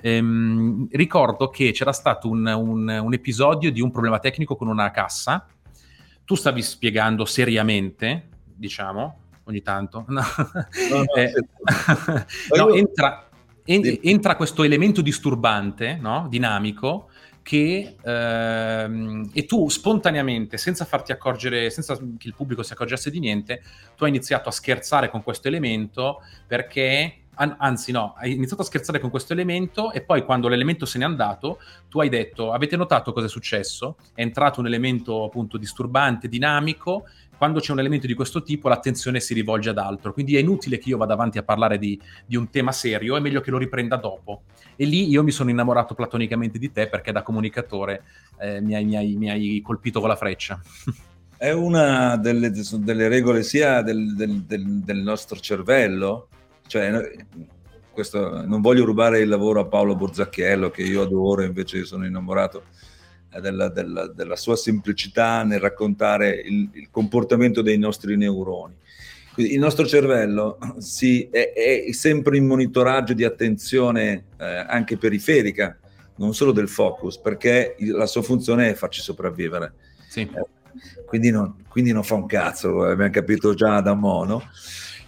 Ehm, 0.00 0.88
ricordo 0.92 1.50
che 1.50 1.72
c'era 1.72 1.92
stato 1.92 2.28
un, 2.28 2.46
un, 2.46 2.88
un 2.88 3.12
episodio 3.12 3.70
di 3.70 3.80
un 3.80 3.90
problema 3.90 4.18
tecnico 4.20 4.56
con 4.56 4.68
una 4.68 4.90
cassa, 4.90 5.46
tu 6.24 6.34
stavi 6.34 6.62
spiegando 6.62 7.24
seriamente 7.24 8.28
diciamo, 8.58 9.27
ogni 9.48 9.62
tanto. 9.62 10.04
No. 10.08 10.22
No, 10.90 10.98
no, 10.98 11.14
eh, 11.14 11.32
no 12.56 12.74
entra, 12.74 13.28
en- 13.64 13.98
entra 14.02 14.36
questo 14.36 14.62
elemento 14.62 15.00
disturbante, 15.02 15.98
no? 16.00 16.26
dinamico, 16.28 17.08
che 17.42 17.96
ehm, 18.02 19.30
e 19.32 19.46
tu 19.46 19.68
spontaneamente, 19.68 20.58
senza 20.58 20.84
farti 20.84 21.12
accorgere, 21.12 21.70
senza 21.70 21.96
che 21.96 22.28
il 22.28 22.34
pubblico 22.34 22.62
si 22.62 22.72
accorgesse 22.74 23.10
di 23.10 23.20
niente, 23.20 23.62
tu 23.96 24.04
hai 24.04 24.10
iniziato 24.10 24.50
a 24.50 24.52
scherzare 24.52 25.08
con 25.08 25.22
questo 25.22 25.48
elemento 25.48 26.20
perché 26.46 27.27
anzi 27.38 27.92
no, 27.92 28.14
hai 28.16 28.34
iniziato 28.34 28.62
a 28.62 28.64
scherzare 28.64 28.98
con 28.98 29.10
questo 29.10 29.32
elemento 29.32 29.92
e 29.92 30.02
poi 30.02 30.24
quando 30.24 30.48
l'elemento 30.48 30.86
se 30.86 30.98
n'è 30.98 31.04
andato, 31.04 31.58
tu 31.88 32.00
hai 32.00 32.08
detto, 32.08 32.52
avete 32.52 32.76
notato 32.76 33.12
cosa 33.12 33.26
è 33.26 33.28
successo? 33.28 33.96
È 34.14 34.20
entrato 34.22 34.60
un 34.60 34.66
elemento 34.66 35.24
appunto 35.24 35.56
disturbante, 35.56 36.28
dinamico, 36.28 37.04
quando 37.38 37.60
c'è 37.60 37.70
un 37.70 37.78
elemento 37.78 38.08
di 38.08 38.14
questo 38.14 38.42
tipo 38.42 38.68
l'attenzione 38.68 39.20
si 39.20 39.32
rivolge 39.32 39.70
ad 39.70 39.78
altro, 39.78 40.12
quindi 40.12 40.36
è 40.36 40.40
inutile 40.40 40.78
che 40.78 40.88
io 40.88 40.96
vada 40.96 41.14
avanti 41.14 41.38
a 41.38 41.44
parlare 41.44 41.78
di, 41.78 41.98
di 42.26 42.34
un 42.34 42.50
tema 42.50 42.72
serio, 42.72 43.16
è 43.16 43.20
meglio 43.20 43.40
che 43.40 43.52
lo 43.52 43.58
riprenda 43.58 43.96
dopo. 43.96 44.42
E 44.74 44.84
lì 44.84 45.08
io 45.08 45.22
mi 45.22 45.30
sono 45.30 45.48
innamorato 45.48 45.94
platonicamente 45.94 46.58
di 46.58 46.72
te 46.72 46.88
perché 46.88 47.12
da 47.12 47.22
comunicatore 47.22 48.02
eh, 48.38 48.60
mi, 48.60 48.74
hai, 48.74 48.84
mi, 48.84 48.96
hai, 48.96 49.14
mi 49.14 49.30
hai 49.30 49.60
colpito 49.62 50.00
con 50.00 50.08
la 50.08 50.16
freccia. 50.16 50.60
È 51.36 51.52
una 51.52 52.16
delle, 52.16 52.50
delle 52.50 53.06
regole 53.06 53.44
sia 53.44 53.80
del, 53.82 54.16
del, 54.16 54.42
del, 54.42 54.64
del, 54.82 54.98
nostro 54.98 55.38
cervello 55.38 56.26
cioè, 56.68 57.10
questo, 57.90 58.46
non 58.46 58.60
voglio 58.60 58.84
rubare 58.84 59.18
il 59.18 59.28
lavoro 59.28 59.58
a 59.58 59.66
Paolo 59.66 59.96
Borzacchiello, 59.96 60.70
che 60.70 60.82
io 60.82 61.02
adoro, 61.02 61.42
invece 61.42 61.84
sono 61.84 62.06
innamorato 62.06 62.62
eh, 63.32 63.40
della, 63.40 63.68
della, 63.68 64.06
della 64.06 64.36
sua 64.36 64.54
semplicità 64.54 65.42
nel 65.42 65.58
raccontare 65.58 66.30
il, 66.30 66.68
il, 66.74 66.88
comportamento 66.92 67.60
dei 67.60 67.76
nostri 67.76 68.16
neuroni. 68.16 68.74
Quindi 69.34 69.54
il 69.54 69.58
nostro 69.58 69.84
cervello 69.86 70.58
si, 70.78 71.28
è, 71.30 71.52
è, 71.52 71.92
sempre 71.92 72.36
in 72.36 72.46
monitoraggio 72.46 73.14
di 73.14 73.24
attenzione 73.24 74.26
eh, 74.38 74.44
anche 74.44 74.96
periferica, 74.96 75.76
non 76.16 76.34
solo 76.34 76.52
del 76.52 76.68
focus, 76.68 77.18
perché 77.18 77.74
la 77.80 78.06
sua 78.06 78.22
funzione 78.22 78.70
è 78.70 78.74
farci 78.74 79.00
sopravvivere. 79.00 79.72
Sì. 80.08 80.20
Eh, 80.20 81.04
quindi, 81.04 81.30
non, 81.30 81.64
quindi, 81.68 81.92
non, 81.92 82.04
fa 82.04 82.14
un 82.14 82.26
cazzo, 82.26 82.84
abbiamo 82.84 83.10
capito 83.10 83.54
già 83.54 83.80
da 83.80 83.94
mono. 83.94 84.42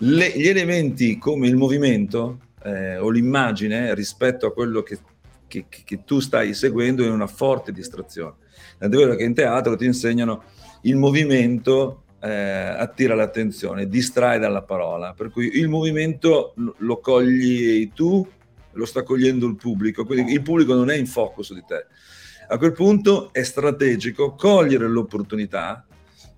Le, 0.02 0.32
gli 0.34 0.46
elementi 0.46 1.18
come 1.18 1.46
il 1.46 1.56
movimento 1.56 2.40
eh, 2.62 2.96
o 2.96 3.10
l'immagine 3.10 3.94
rispetto 3.94 4.46
a 4.46 4.52
quello 4.52 4.82
che, 4.82 4.98
che, 5.46 5.66
che, 5.68 6.04
tu 6.04 6.20
stai 6.20 6.54
seguendo 6.54 7.04
è 7.04 7.10
una 7.10 7.26
forte 7.26 7.70
distrazione. 7.70 8.34
È 8.78 8.88
vero 8.88 9.14
che 9.14 9.24
in 9.24 9.34
teatro 9.34 9.76
ti 9.76 9.84
insegnano 9.84 10.44
il 10.82 10.96
movimento 10.96 12.04
eh, 12.20 12.30
attira 12.30 13.14
l'attenzione, 13.14 13.88
distrae 13.88 14.38
dalla 14.38 14.62
parola, 14.62 15.12
per 15.12 15.30
cui 15.30 15.58
il 15.58 15.68
movimento 15.68 16.54
lo 16.78 16.98
cogli 17.00 17.92
tu, 17.92 18.26
lo 18.72 18.84
sta 18.86 19.02
cogliendo 19.02 19.46
il 19.46 19.56
pubblico, 19.56 20.04
quindi 20.06 20.32
il 20.32 20.42
pubblico 20.42 20.74
non 20.74 20.90
è 20.90 20.96
in 20.96 21.06
focus 21.06 21.52
di 21.52 21.64
te. 21.66 21.86
A 22.48 22.58
quel 22.58 22.72
punto 22.72 23.32
è 23.32 23.42
strategico 23.42 24.34
cogliere 24.34 24.88
l'opportunità 24.88 25.86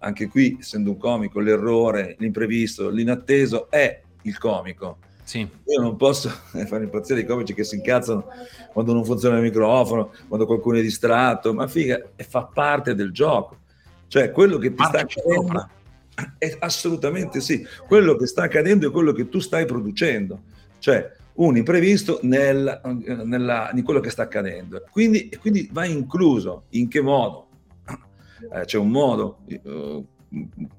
anche 0.02 0.28
qui, 0.28 0.56
essendo 0.60 0.90
un 0.90 0.98
comico, 0.98 1.40
l'errore, 1.40 2.16
l'imprevisto, 2.18 2.90
l'inatteso 2.90 3.70
è 3.70 4.02
il 4.22 4.38
comico. 4.38 4.98
Sì. 5.22 5.38
Io 5.40 5.80
non 5.80 5.96
posso 5.96 6.28
fare 6.66 6.84
impazzire 6.84 7.20
i 7.20 7.24
comici 7.24 7.54
che 7.54 7.64
si 7.64 7.76
incazzano 7.76 8.26
quando 8.72 8.92
non 8.92 9.04
funziona 9.04 9.36
il 9.36 9.42
microfono, 9.42 10.12
quando 10.26 10.46
qualcuno 10.46 10.78
è 10.78 10.82
distratto, 10.82 11.54
ma 11.54 11.68
figa, 11.68 12.02
fa 12.16 12.44
parte 12.44 12.94
del 12.94 13.12
gioco. 13.12 13.58
Cioè, 14.08 14.30
quello 14.30 14.58
che 14.58 14.74
ti 14.74 14.82
sta 14.84 14.98
accadendo 14.98 15.68
è 16.36 16.56
assolutamente 16.58 17.40
sì, 17.40 17.64
quello 17.86 18.16
che 18.16 18.26
sta 18.26 18.42
accadendo 18.42 18.88
è 18.88 18.90
quello 18.90 19.12
che 19.12 19.28
tu 19.28 19.38
stai 19.38 19.64
producendo. 19.64 20.42
Cioè, 20.78 21.10
un 21.34 21.56
imprevisto 21.56 22.18
nel, 22.22 22.80
nella, 23.24 23.70
in 23.72 23.82
quello 23.84 24.00
che 24.00 24.10
sta 24.10 24.24
accadendo. 24.24 24.84
Quindi, 24.90 25.30
quindi 25.40 25.68
va 25.72 25.86
incluso. 25.86 26.64
In 26.70 26.88
che 26.88 27.00
modo? 27.00 27.46
Eh, 28.52 28.64
c'è 28.64 28.78
un 28.78 28.90
modo 28.90 29.40
eh, 29.46 30.04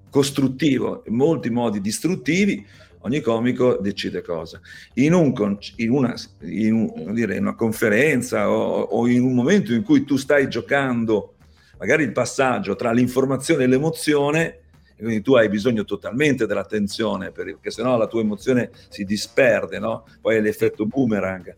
costruttivo, 0.10 1.04
molti 1.08 1.50
modi 1.50 1.82
distruttivi, 1.82 2.66
ogni 3.00 3.22
comico 3.22 3.78
decide 3.78 4.22
cosa. 4.22 4.60
In, 4.96 5.14
un, 5.14 5.58
in, 5.78 5.92
una, 5.92 6.16
in, 6.42 6.74
un, 6.74 7.14
dire, 7.14 7.36
in 7.36 7.44
una, 7.44 7.56
conferenza 7.56 8.50
o, 8.50 8.82
o, 8.82 9.08
in 9.08 9.24
un 9.24 9.34
momento 9.34 9.74
in 9.74 9.84
cui 9.84 10.04
tu 10.04 10.18
stai 10.18 10.48
giocando 10.50 11.36
magari 11.78 12.04
il 12.04 12.12
passaggio 12.12 12.76
tra 12.76 12.92
l'informazione 12.92 13.64
e 13.64 13.68
l'emozione, 13.68 14.60
e 14.96 15.02
quindi 15.02 15.22
tu 15.22 15.34
hai 15.36 15.50
bisogno 15.50 15.84
totalmente 15.84 16.46
dell'attenzione, 16.46 17.32
perché 17.32 17.72
sennò 17.72 17.98
la 17.98 18.08
tua 18.08 18.22
emozione 18.22 18.70
si 18.90 19.04
disperde, 19.04 19.80
no? 19.80 20.06
poi 20.22 20.38
è 20.38 20.40
l'effetto 20.40 20.86
boomerang, 20.86 21.54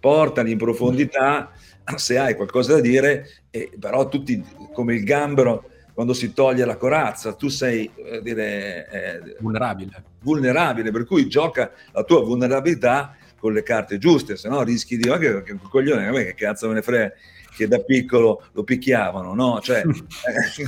portali 0.00 0.50
in 0.50 0.58
profondità 0.58 1.50
se 1.96 2.18
hai 2.18 2.34
qualcosa 2.34 2.74
da 2.74 2.80
dire, 2.80 3.28
eh, 3.50 3.70
però 3.78 4.08
tutti 4.08 4.42
come 4.72 4.94
il 4.94 5.04
gambero 5.04 5.70
quando 5.94 6.12
si 6.12 6.32
toglie 6.32 6.64
la 6.64 6.76
corazza, 6.76 7.34
tu 7.34 7.48
sei 7.48 7.88
eh, 7.94 8.20
dire, 8.20 8.88
eh, 8.90 9.36
vulnerabile. 9.38 10.02
vulnerabile, 10.22 10.90
per 10.90 11.04
cui 11.04 11.28
gioca 11.28 11.70
la 11.92 12.02
tua 12.02 12.20
vulnerabilità 12.22 13.16
con 13.38 13.52
le 13.52 13.62
carte 13.62 13.98
giuste, 13.98 14.36
se 14.36 14.48
no 14.48 14.62
rischi 14.62 14.96
di 14.96 15.08
anche 15.08 15.30
perché 15.30 15.52
un 15.52 15.60
coglione, 15.68 16.08
a 16.08 16.10
me 16.10 16.24
che 16.24 16.34
cazzo 16.34 16.66
me 16.66 16.74
ne 16.74 16.82
frega 16.82 17.12
che 17.54 17.68
da 17.68 17.78
piccolo 17.78 18.42
lo 18.52 18.64
picchiavano, 18.64 19.32
no? 19.34 19.60
Cioè, 19.60 19.82
eh, 19.86 20.66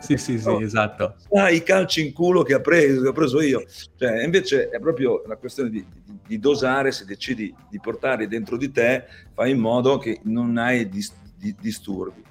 sì, 0.00 0.16
sì, 0.16 0.38
sì, 0.38 0.44
no, 0.44 0.60
esatto. 0.60 1.16
Ah, 1.32 1.50
i 1.50 1.62
calci 1.62 2.06
in 2.06 2.12
culo 2.12 2.42
che, 2.42 2.54
ha 2.54 2.60
preso, 2.60 3.00
che 3.02 3.08
ho 3.08 3.12
preso 3.12 3.40
io. 3.40 3.64
Cioè, 3.96 4.22
invece 4.22 4.68
è 4.68 4.78
proprio 4.78 5.22
una 5.24 5.36
questione 5.36 5.70
di, 5.70 5.84
di, 6.04 6.18
di, 6.26 6.38
dosare, 6.38 6.92
se 6.92 7.04
decidi 7.04 7.54
di 7.70 7.80
portarli 7.80 8.28
dentro 8.28 8.56
di 8.56 8.70
te, 8.70 9.04
fai 9.34 9.52
in 9.52 9.58
modo 9.58 9.98
che 9.98 10.20
non 10.24 10.58
hai 10.58 10.88
dis, 10.88 11.12
di, 11.36 11.54
disturbi. 11.58 12.22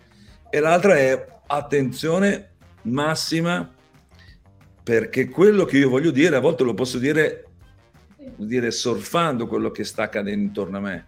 E 0.49 0.59
l'altra 0.59 0.95
è 0.95 1.25
attenzione 1.47 2.51
massima, 2.83 3.73
perché 4.83 5.29
quello 5.29 5.65
che 5.65 5.77
io 5.77 5.89
voglio 5.89 6.11
dire, 6.11 6.35
a 6.35 6.39
volte 6.39 6.63
lo 6.63 6.73
posso 6.73 6.99
dire, 6.99 7.45
dire 8.35 8.69
surfando 8.69 9.47
quello 9.47 9.71
che 9.71 9.83
sta 9.83 10.03
accadendo 10.03 10.43
intorno 10.43 10.77
a 10.77 10.81
me 10.81 11.05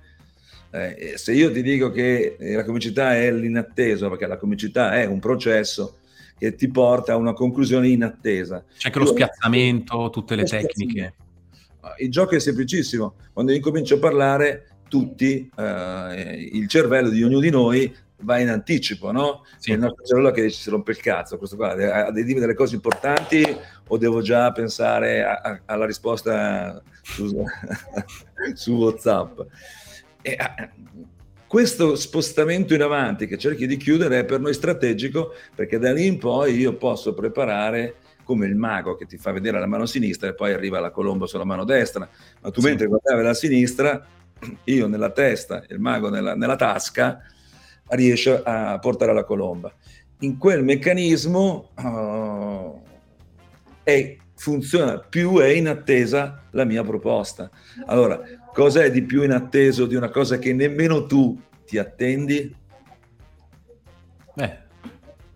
eh, 0.72 1.14
se 1.18 1.34
io 1.34 1.52
ti 1.52 1.62
dico 1.62 1.92
che 1.92 2.38
eh, 2.40 2.56
la 2.56 2.64
comicità 2.64 3.16
è 3.16 3.32
l'inatteso, 3.32 4.10
perché 4.10 4.26
la 4.26 4.38
comicità 4.38 4.94
è 5.00 5.06
un 5.06 5.20
processo 5.20 5.98
che 6.38 6.56
ti 6.56 6.70
porta 6.70 7.14
a 7.14 7.18
una 7.18 7.34
conclusione 7.34 7.90
inattesa. 7.90 8.64
C'è 8.78 8.88
anche 8.88 9.00
lo 9.00 9.06
spiazzamento, 9.06 10.10
tutte 10.10 10.36
le 10.36 10.44
tecniche. 10.44 11.14
Il 11.98 12.10
gioco 12.10 12.36
è 12.36 12.40
semplicissimo. 12.40 13.16
Quando 13.34 13.52
incomincio 13.52 13.96
a 13.96 14.00
parlare, 14.00 14.68
tutti, 14.88 15.52
eh, 15.56 16.50
il 16.54 16.68
cervello 16.68 17.10
di 17.10 17.22
ognuno 17.24 17.40
di 17.40 17.50
noi 17.50 17.96
va 18.22 18.40
in 18.40 18.50
anticipo, 18.50 19.12
no? 19.12 19.46
Sì. 19.58 19.72
È 19.72 19.74
il 19.74 19.80
nostro 19.80 20.06
cervello 20.06 20.32
che 20.32 20.50
si 20.50 20.70
rompe 20.70 20.92
il 20.92 20.98
cazzo, 20.98 21.38
questo 21.38 21.56
qua, 21.56 21.74
devi 21.76 22.24
dire 22.24 22.40
delle 22.40 22.54
cose 22.54 22.76
importanti 22.76 23.44
o 23.88 23.98
devo 23.98 24.22
già 24.22 24.52
pensare 24.52 25.24
a, 25.24 25.34
a, 25.36 25.62
alla 25.66 25.86
risposta 25.86 26.82
su, 27.02 27.44
su 28.54 28.72
WhatsApp? 28.74 29.40
E, 30.22 30.32
eh, 30.32 30.70
questo 31.48 31.96
spostamento 31.96 32.74
in 32.74 32.82
avanti 32.82 33.28
che 33.28 33.38
cerchi 33.38 33.68
di 33.68 33.76
chiudere 33.76 34.20
è 34.20 34.26
per 34.26 34.40
noi 34.40 34.54
strategico 34.54 35.34
perché 35.54 35.80
da 35.80 35.92
lì 35.92 36.06
in 36.06 36.18
poi 36.18 36.56
io 36.56 36.78
posso 36.78 37.14
preparare 37.14 37.96
come 38.24 38.46
il 38.46 38.56
mago 38.56 38.96
che 38.96 39.06
ti 39.06 39.18
fa 39.18 39.34
vedere 39.34 39.60
la 39.60 39.68
mano 39.68 39.86
sinistra 39.86 40.30
e 40.30 40.34
poi 40.34 40.54
arriva 40.54 40.80
la 40.80 40.92
colomba 40.92 41.28
sulla 41.28 41.44
mano 41.44 41.66
destra, 41.66 42.08
ma 42.42 42.52
tu 42.52 42.62
sì. 42.62 42.68
mentre 42.68 42.88
guardavi 42.88 43.22
la 43.22 43.34
sinistra, 43.34 44.08
io 44.64 44.88
nella 44.88 45.12
testa, 45.12 45.64
il 45.68 45.80
mago 45.80 46.10
nella, 46.10 46.36
nella 46.36 46.56
tasca, 46.56 47.22
riesce 47.88 48.42
a 48.42 48.80
portare 48.80 49.14
la 49.14 49.26
colomba. 49.26 49.74
In 50.20 50.38
quel 50.38 50.64
meccanismo 50.64 51.72
uh, 51.76 52.82
è, 53.84 54.18
funziona 54.42 54.98
più 54.98 55.38
è 55.38 55.48
in 55.48 55.68
attesa 55.68 56.44
la 56.52 56.66
mia 56.66 56.84
proposta. 56.84 57.50
Allora, 57.86 58.20
Cos'è 58.54 58.92
di 58.92 59.04
più 59.04 59.24
inatteso 59.24 59.86
di 59.86 59.96
una 59.96 60.10
cosa 60.10 60.38
che 60.38 60.54
nemmeno 60.54 61.06
tu 61.06 61.42
ti 61.66 61.78
attendi? 61.78 62.54
Eh, 64.36 64.58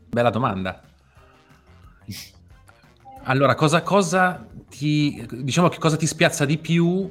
bella 0.10 0.30
domanda. 0.30 0.82
Allora, 3.24 3.56
cosa, 3.56 3.82
cosa 3.84 4.46
ti 4.70 5.26
diciamo 5.32 5.70
che 5.70 5.78
cosa 5.78 5.96
ti 5.96 6.06
spiazza 6.06 6.44
di 6.44 6.58
più? 6.58 7.10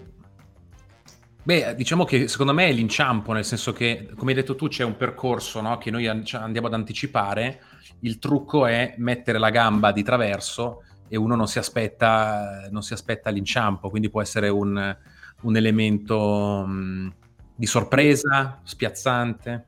Beh, 1.42 1.74
diciamo 1.74 2.04
che 2.04 2.28
secondo 2.28 2.52
me 2.52 2.68
è 2.68 2.72
l'inciampo, 2.72 3.32
nel 3.32 3.44
senso 3.44 3.72
che, 3.72 4.10
come 4.14 4.32
hai 4.32 4.36
detto 4.36 4.56
tu, 4.56 4.68
c'è 4.68 4.84
un 4.84 4.96
percorso 4.96 5.62
no, 5.62 5.78
che 5.78 5.90
noi 5.90 6.06
andiamo 6.06 6.66
ad 6.66 6.74
anticipare. 6.74 7.62
Il 8.00 8.18
trucco 8.18 8.66
è 8.66 8.94
mettere 8.98 9.38
la 9.38 9.48
gamba 9.48 9.90
di 9.90 10.02
traverso 10.02 10.82
e 11.14 11.16
uno 11.16 11.36
non 11.36 11.46
si 11.46 11.60
aspetta, 11.60 12.66
non 12.70 12.82
si 12.82 12.92
aspetta 12.92 13.30
l'inciampo, 13.30 13.88
quindi 13.88 14.10
può 14.10 14.20
essere 14.20 14.48
un, 14.48 14.96
un 15.42 15.56
elemento 15.56 16.64
mh, 16.66 17.14
di 17.54 17.66
sorpresa, 17.66 18.58
spiazzante. 18.64 19.66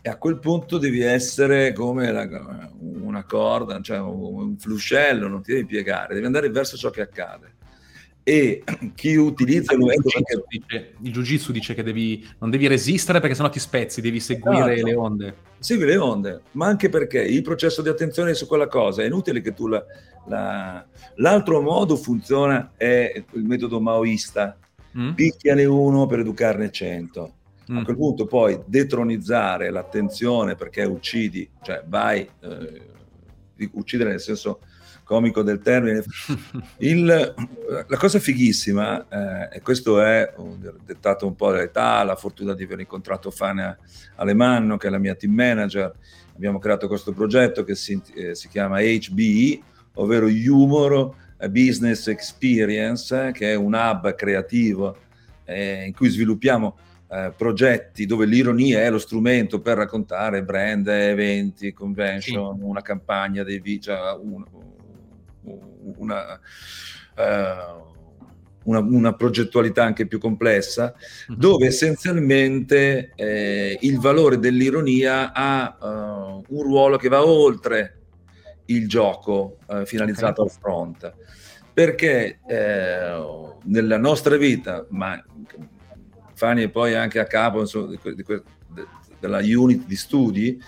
E 0.00 0.08
a 0.08 0.16
quel 0.16 0.38
punto 0.38 0.78
devi 0.78 1.00
essere 1.00 1.72
come 1.72 2.12
la, 2.12 2.70
una 2.78 3.24
corda, 3.24 3.80
cioè 3.80 3.98
un 3.98 4.56
fluscello, 4.58 5.26
non 5.26 5.42
ti 5.42 5.54
devi 5.54 5.66
piegare, 5.66 6.14
devi 6.14 6.26
andare 6.26 6.50
verso 6.50 6.76
ciò 6.76 6.90
che 6.90 7.00
accade. 7.00 7.54
E 8.30 8.62
chi 8.94 9.16
utilizza 9.16 9.72
il, 9.72 9.80
jiu 9.80 9.98
dice, 10.48 10.94
il 11.00 11.10
jiu-jitsu 11.10 11.50
dice 11.50 11.74
che 11.74 11.82
devi, 11.82 12.24
non 12.38 12.48
devi 12.48 12.68
resistere 12.68 13.18
perché 13.18 13.34
sennò 13.34 13.50
ti 13.50 13.58
spezzi, 13.58 14.00
devi 14.00 14.20
seguire 14.20 14.74
esatto. 14.74 14.86
le 14.86 14.94
onde. 14.94 15.34
Segui 15.58 15.84
le 15.84 15.96
onde, 15.96 16.42
ma 16.52 16.66
anche 16.66 16.88
perché 16.88 17.20
il 17.20 17.42
processo 17.42 17.82
di 17.82 17.88
attenzione 17.88 18.34
su 18.34 18.46
quella 18.46 18.68
cosa 18.68 19.02
è 19.02 19.06
inutile 19.06 19.40
che 19.40 19.52
tu 19.52 19.66
la, 19.66 19.84
la... 20.28 20.86
l'altro 21.16 21.60
modo 21.60 21.96
funziona 21.96 22.70
è 22.76 23.12
il 23.32 23.44
metodo 23.44 23.80
maoista, 23.80 24.56
mm? 24.96 25.10
picchiane 25.14 25.64
uno 25.64 26.06
per 26.06 26.20
educarne 26.20 26.70
cento. 26.70 27.34
Mm. 27.72 27.78
A 27.78 27.84
quel 27.84 27.96
punto 27.96 28.26
poi 28.26 28.60
detronizzare 28.64 29.70
l'attenzione 29.70 30.54
perché 30.54 30.84
uccidi, 30.84 31.50
cioè 31.62 31.82
vai, 31.84 32.28
eh, 32.42 33.68
uccidere 33.72 34.10
nel 34.10 34.20
senso 34.20 34.60
comico 35.10 35.42
del 35.42 35.58
termine. 35.58 36.04
Il, 36.78 37.04
la 37.04 37.96
cosa 37.96 38.20
fighissima, 38.20 39.48
eh, 39.50 39.56
e 39.56 39.60
questo 39.60 40.00
è 40.00 40.32
dettato 40.86 41.26
un 41.26 41.34
po' 41.34 41.50
dall'età, 41.50 42.04
la 42.04 42.14
fortuna 42.14 42.54
di 42.54 42.62
aver 42.62 42.78
incontrato 42.78 43.32
Fania 43.32 43.76
Alemanno, 44.14 44.76
che 44.76 44.86
è 44.86 44.90
la 44.90 44.98
mia 44.98 45.16
team 45.16 45.34
manager, 45.34 45.92
abbiamo 46.36 46.60
creato 46.60 46.86
questo 46.86 47.12
progetto 47.12 47.64
che 47.64 47.74
si, 47.74 48.00
eh, 48.14 48.36
si 48.36 48.46
chiama 48.46 48.78
HBE, 48.80 49.60
ovvero 49.94 50.26
Humor 50.28 51.12
Business 51.48 52.06
Experience, 52.06 53.26
eh, 53.26 53.32
che 53.32 53.50
è 53.50 53.56
un 53.56 53.74
hub 53.74 54.14
creativo 54.14 54.96
eh, 55.44 55.86
in 55.86 55.92
cui 55.92 56.08
sviluppiamo 56.08 56.78
eh, 57.08 57.32
progetti 57.36 58.06
dove 58.06 58.26
l'ironia 58.26 58.82
è 58.82 58.90
lo 58.90 58.98
strumento 58.98 59.60
per 59.60 59.76
raccontare 59.76 60.44
brand, 60.44 60.86
eventi, 60.86 61.72
convention, 61.72 62.56
sì. 62.56 62.64
una 62.64 62.82
campagna 62.82 63.42
dei 63.42 63.58
vicia, 63.58 64.14
un, 64.14 64.44
una, 65.96 66.40
uh, 67.16 67.98
una, 68.64 68.78
una, 68.78 69.14
progettualità 69.14 69.84
anche 69.84 70.06
più 70.06 70.18
complessa, 70.18 70.94
mhm. 71.28 71.36
dove 71.36 71.66
essenzialmente 71.66 73.12
eh, 73.14 73.78
il 73.80 73.98
valore 73.98 74.38
dell'ironia 74.38 75.32
ha 75.32 75.76
uh, 75.80 76.44
un 76.48 76.62
ruolo 76.62 76.96
che 76.96 77.08
va 77.08 77.24
oltre 77.24 77.96
il 78.66 78.88
gioco 78.88 79.58
uh, 79.66 79.84
finalizzato 79.84 80.42
okay. 80.42 80.54
al 80.54 80.60
front. 80.60 81.14
Perché 81.72 82.40
eh, 82.46 83.56
nella 83.62 83.96
nostra 83.96 84.36
vita, 84.36 84.84
ma 84.90 85.22
Fani 86.34 86.64
è 86.64 86.68
poi 86.68 86.94
anche 86.94 87.20
a 87.20 87.24
capo 87.24 87.60
insomma, 87.60 87.86
di, 87.90 87.98
di, 88.02 88.14
di, 88.16 88.82
della 89.20 89.38
unit 89.38 89.86
di 89.86 89.96
studi, 89.96 90.60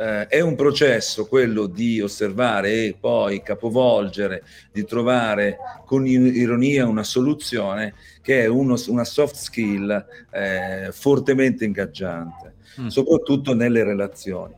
eh, 0.00 0.26
è 0.28 0.40
un 0.40 0.56
processo 0.56 1.26
quello 1.26 1.66
di 1.66 2.00
osservare 2.00 2.84
e 2.84 2.96
poi 2.98 3.42
capovolgere, 3.42 4.42
di 4.72 4.84
trovare 4.84 5.58
con 5.84 6.06
ironia 6.06 6.86
una 6.86 7.04
soluzione 7.04 7.94
che 8.22 8.42
è 8.42 8.46
uno, 8.46 8.76
una 8.88 9.04
soft 9.04 9.34
skill 9.34 10.06
eh, 10.30 10.88
fortemente 10.92 11.66
ingaggiante, 11.66 12.54
mm. 12.80 12.86
soprattutto 12.86 13.54
nelle 13.54 13.84
relazioni. 13.84 14.54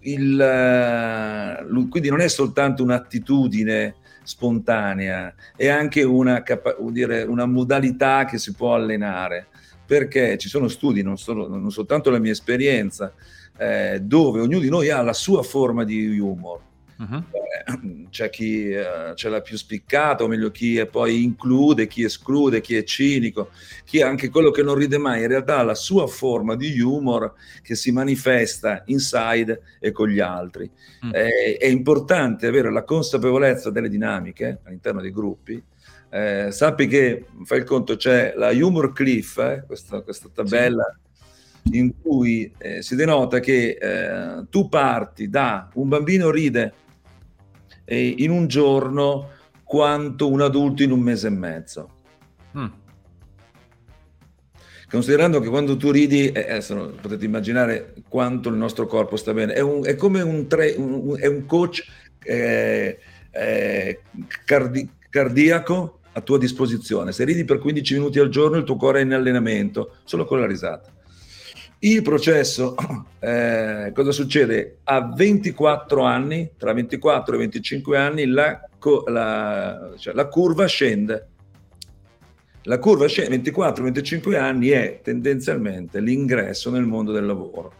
Il, 0.00 1.58
uh, 1.70 1.88
quindi 1.88 2.08
non 2.10 2.20
è 2.20 2.28
soltanto 2.28 2.82
un'attitudine 2.82 3.96
spontanea, 4.22 5.32
è 5.56 5.68
anche 5.68 6.02
una, 6.02 6.42
capa- 6.42 6.76
dire, 6.90 7.22
una 7.22 7.46
modalità 7.46 8.24
che 8.24 8.38
si 8.38 8.52
può 8.52 8.74
allenare, 8.74 9.46
perché 9.86 10.36
ci 10.36 10.48
sono 10.48 10.68
studi, 10.68 11.02
non, 11.02 11.16
solo, 11.16 11.48
non 11.48 11.70
soltanto 11.70 12.10
la 12.10 12.18
mia 12.18 12.32
esperienza, 12.32 13.12
eh, 13.56 14.00
dove 14.02 14.40
ognuno 14.40 14.60
di 14.60 14.68
noi 14.68 14.90
ha 14.90 15.00
la 15.02 15.12
sua 15.12 15.42
forma 15.42 15.84
di 15.84 16.18
humor. 16.18 16.60
Uh-huh. 16.98 17.22
Eh, 17.30 18.06
c'è 18.10 18.30
chi 18.30 18.70
eh, 18.70 19.12
ce 19.14 19.28
l'ha 19.28 19.42
più 19.42 19.56
spiccata, 19.56 20.24
o 20.24 20.28
meglio 20.28 20.50
chi 20.50 20.84
poi 20.90 21.22
include, 21.22 21.86
chi 21.86 22.04
esclude, 22.04 22.60
chi 22.60 22.74
è 22.74 22.84
cinico, 22.84 23.50
chi 23.84 23.98
è 23.98 24.02
anche 24.02 24.30
quello 24.30 24.50
che 24.50 24.62
non 24.62 24.74
ride 24.74 24.96
mai, 24.98 25.22
in 25.22 25.28
realtà 25.28 25.58
ha 25.58 25.62
la 25.62 25.74
sua 25.74 26.06
forma 26.06 26.56
di 26.56 26.80
humor 26.80 27.34
che 27.62 27.74
si 27.74 27.92
manifesta 27.92 28.82
inside 28.86 29.60
e 29.78 29.92
con 29.92 30.08
gli 30.08 30.20
altri. 30.20 30.68
Uh-huh. 31.02 31.10
è 31.10 31.66
importante 31.66 32.46
avere 32.46 32.72
la 32.72 32.82
consapevolezza 32.82 33.70
delle 33.70 33.90
dinamiche 33.90 34.60
all'interno 34.64 35.00
dei 35.00 35.12
gruppi, 35.12 35.62
eh, 36.16 36.50
sappi 36.50 36.86
che, 36.86 37.26
fai 37.44 37.58
il 37.58 37.64
conto, 37.64 37.96
c'è 37.96 38.32
la 38.36 38.48
humor 38.50 38.94
cliff, 38.94 39.36
eh, 39.36 39.64
questa, 39.66 40.00
questa, 40.00 40.30
tabella 40.32 40.98
sì. 41.62 41.76
in 41.76 42.00
cui 42.00 42.50
eh, 42.56 42.80
si 42.80 42.94
denota 42.96 43.38
che 43.38 43.76
eh, 43.78 44.46
tu 44.48 44.70
parti 44.70 45.28
da 45.28 45.68
un 45.74 45.88
bambino 45.88 46.30
ride 46.30 46.72
in 47.88 48.30
un 48.30 48.46
giorno 48.48 49.28
quanto 49.62 50.28
un 50.28 50.40
adulto 50.40 50.82
in 50.82 50.90
un 50.90 51.00
mese 51.00 51.26
e 51.26 51.30
mezzo. 51.30 51.90
Mm. 52.56 52.66
Considerando 54.88 55.38
che 55.40 55.48
quando 55.48 55.76
tu 55.76 55.90
ridi, 55.90 56.32
eh, 56.32 56.50
adesso 56.50 56.94
potete 56.98 57.26
immaginare 57.26 57.92
quanto 58.08 58.48
il 58.48 58.56
nostro 58.56 58.86
corpo 58.86 59.16
sta 59.16 59.34
bene, 59.34 59.52
è, 59.52 59.60
un, 59.60 59.84
è 59.84 59.94
come 59.96 60.22
un, 60.22 60.46
tre, 60.46 60.74
un, 60.78 61.14
è 61.18 61.26
un 61.26 61.44
coach 61.44 61.84
eh, 62.22 62.98
eh, 63.30 64.00
cardi, 64.46 64.88
cardiaco 65.10 66.00
a 66.16 66.20
tua 66.22 66.38
disposizione. 66.38 67.12
Se 67.12 67.24
ridi 67.24 67.44
per 67.44 67.58
15 67.58 67.94
minuti 67.94 68.18
al 68.18 68.30
giorno, 68.30 68.56
il 68.56 68.64
tuo 68.64 68.76
cuore 68.76 69.00
è 69.00 69.04
in 69.04 69.12
allenamento, 69.12 69.96
solo 70.04 70.24
con 70.24 70.40
la 70.40 70.46
risata. 70.46 70.90
Il 71.80 72.00
processo, 72.00 72.74
eh, 73.20 73.92
cosa 73.94 74.12
succede? 74.12 74.78
A 74.84 75.12
24 75.14 76.02
anni, 76.02 76.52
tra 76.56 76.72
24 76.72 77.34
e 77.34 77.38
25 77.38 77.98
anni, 77.98 78.26
la, 78.26 78.66
la, 79.06 79.92
cioè, 79.98 80.14
la 80.14 80.26
curva 80.26 80.64
scende. 80.66 81.28
La 82.62 82.78
curva 82.78 83.06
scende, 83.06 83.38
24-25 83.42 84.36
anni 84.36 84.68
è 84.68 85.00
tendenzialmente 85.04 86.00
l'ingresso 86.00 86.70
nel 86.70 86.84
mondo 86.84 87.12
del 87.12 87.26
lavoro. 87.26 87.72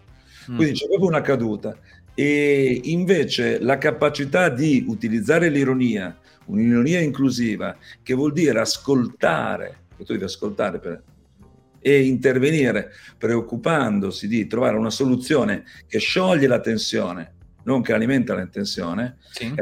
Mm. 0.50 0.56
Quindi 0.56 0.74
c'è 0.74 0.86
proprio 0.86 1.08
una 1.08 1.22
caduta. 1.22 1.76
E 2.14 2.80
invece 2.84 3.60
la 3.60 3.78
capacità 3.78 4.48
di 4.48 4.84
utilizzare 4.86 5.48
l'ironia, 5.48 6.16
un'ironia 6.46 7.00
inclusiva, 7.00 7.76
che 8.02 8.14
vuol 8.14 8.32
dire 8.32 8.60
ascoltare, 8.60 9.84
che 9.96 10.04
tu 10.04 10.12
devi 10.12 10.24
ascoltare 10.24 10.78
per, 10.78 11.02
e 11.80 12.02
intervenire 12.02 12.90
preoccupandosi 13.16 14.26
di 14.26 14.48
trovare 14.48 14.76
una 14.76 14.90
soluzione 14.90 15.62
che 15.86 15.98
scioglie 15.98 16.48
la 16.48 16.58
tensione, 16.58 17.34
non 17.62 17.80
che 17.80 17.92
alimenta 17.92 18.34
la 18.34 18.46
tensione, 18.46 19.18
sì. 19.30 19.54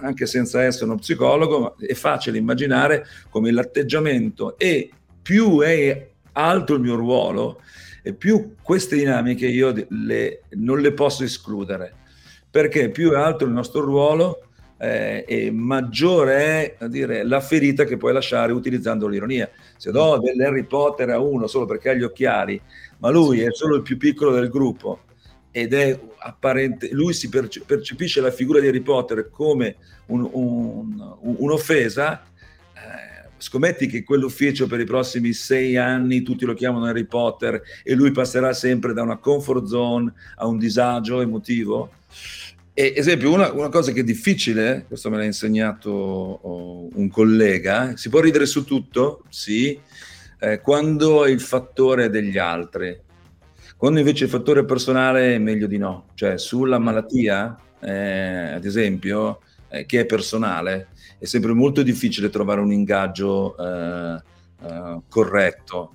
anche 0.00 0.26
senza 0.26 0.62
essere 0.62 0.86
uno 0.86 0.96
psicologo, 0.96 1.76
è 1.78 1.94
facile 1.94 2.38
immaginare 2.38 3.06
come 3.28 3.52
l'atteggiamento 3.52 4.58
e 4.58 4.90
più 5.22 5.60
è 5.60 6.08
alto 6.32 6.74
il 6.74 6.80
mio 6.80 6.96
ruolo 6.96 7.60
e 8.02 8.14
più 8.14 8.54
queste 8.62 8.96
dinamiche 8.96 9.46
io 9.46 9.72
le, 9.90 10.42
non 10.50 10.80
le 10.80 10.92
posso 10.92 11.22
escludere, 11.22 11.94
perché 12.50 12.90
più 12.90 13.12
è 13.12 13.16
alto 13.16 13.44
il 13.44 13.52
nostro 13.52 13.82
ruolo, 13.82 14.49
eh, 14.80 15.24
e 15.28 15.50
maggiore 15.50 16.76
è 16.76 16.88
dire, 16.88 17.22
la 17.22 17.40
ferita 17.40 17.84
che 17.84 17.98
puoi 17.98 18.14
lasciare 18.14 18.52
utilizzando 18.52 19.06
l'ironia. 19.06 19.48
Se 19.76 19.90
do 19.90 20.18
dell'Harry 20.18 20.64
Potter 20.64 21.10
a 21.10 21.18
uno 21.18 21.46
solo 21.46 21.66
perché 21.66 21.90
ha 21.90 21.94
gli 21.94 22.02
occhiali, 22.02 22.60
ma 22.98 23.10
lui 23.10 23.40
è 23.40 23.48
solo 23.50 23.76
il 23.76 23.82
più 23.82 23.98
piccolo 23.98 24.32
del 24.32 24.48
gruppo 24.48 25.00
ed 25.50 25.74
è 25.74 25.98
apparente, 26.18 26.88
lui 26.92 27.12
si 27.12 27.28
perce- 27.28 27.62
percepisce 27.66 28.22
la 28.22 28.30
figura 28.30 28.58
di 28.60 28.68
Harry 28.68 28.80
Potter 28.80 29.28
come 29.30 29.76
un, 30.06 30.26
un, 30.32 31.16
un, 31.20 31.36
un'offesa, 31.38 32.22
eh, 32.72 33.28
scommetti 33.36 33.86
che 33.86 34.02
quell'ufficio 34.02 34.66
per 34.66 34.80
i 34.80 34.84
prossimi 34.84 35.34
sei 35.34 35.76
anni 35.76 36.22
tutti 36.22 36.46
lo 36.46 36.54
chiamano 36.54 36.86
Harry 36.86 37.04
Potter 37.04 37.60
e 37.82 37.94
lui 37.94 38.12
passerà 38.12 38.54
sempre 38.54 38.94
da 38.94 39.02
una 39.02 39.18
comfort 39.18 39.66
zone 39.66 40.10
a 40.36 40.46
un 40.46 40.56
disagio 40.56 41.20
emotivo? 41.20 41.90
E, 42.72 42.94
esempio, 42.96 43.32
una, 43.32 43.52
una, 43.52 43.68
cosa 43.68 43.92
che 43.92 44.00
è 44.00 44.04
difficile, 44.04 44.84
questo 44.86 45.10
me 45.10 45.16
l'ha 45.16 45.24
insegnato 45.24 45.90
oh, 45.90 46.88
un 46.92 47.08
collega, 47.08 47.96
si 47.96 48.08
può 48.08 48.20
ridere 48.20 48.46
su 48.46 48.64
tutto, 48.64 49.24
sì, 49.28 49.78
eh, 50.38 50.60
quando 50.60 51.24
è 51.24 51.30
il 51.30 51.40
fattore 51.40 52.08
degli 52.08 52.38
altri. 52.38 52.98
Quando 53.76 53.98
invece 53.98 54.24
il 54.24 54.30
fattore 54.30 54.64
personale 54.64 55.34
è 55.34 55.38
meglio 55.38 55.66
di 55.66 55.78
no. 55.78 56.06
Cioè, 56.14 56.38
sulla 56.38 56.78
malattia, 56.78 57.58
eh, 57.80 58.52
ad 58.52 58.64
esempio, 58.64 59.40
eh, 59.68 59.86
che 59.86 60.00
è 60.00 60.06
personale, 60.06 60.88
è 61.18 61.24
sempre 61.24 61.52
molto 61.52 61.82
difficile 61.82 62.30
trovare 62.30 62.60
un 62.60 62.72
ingaggio 62.72 63.56
eh, 63.56 64.22
eh, 64.64 65.00
corretto. 65.08 65.94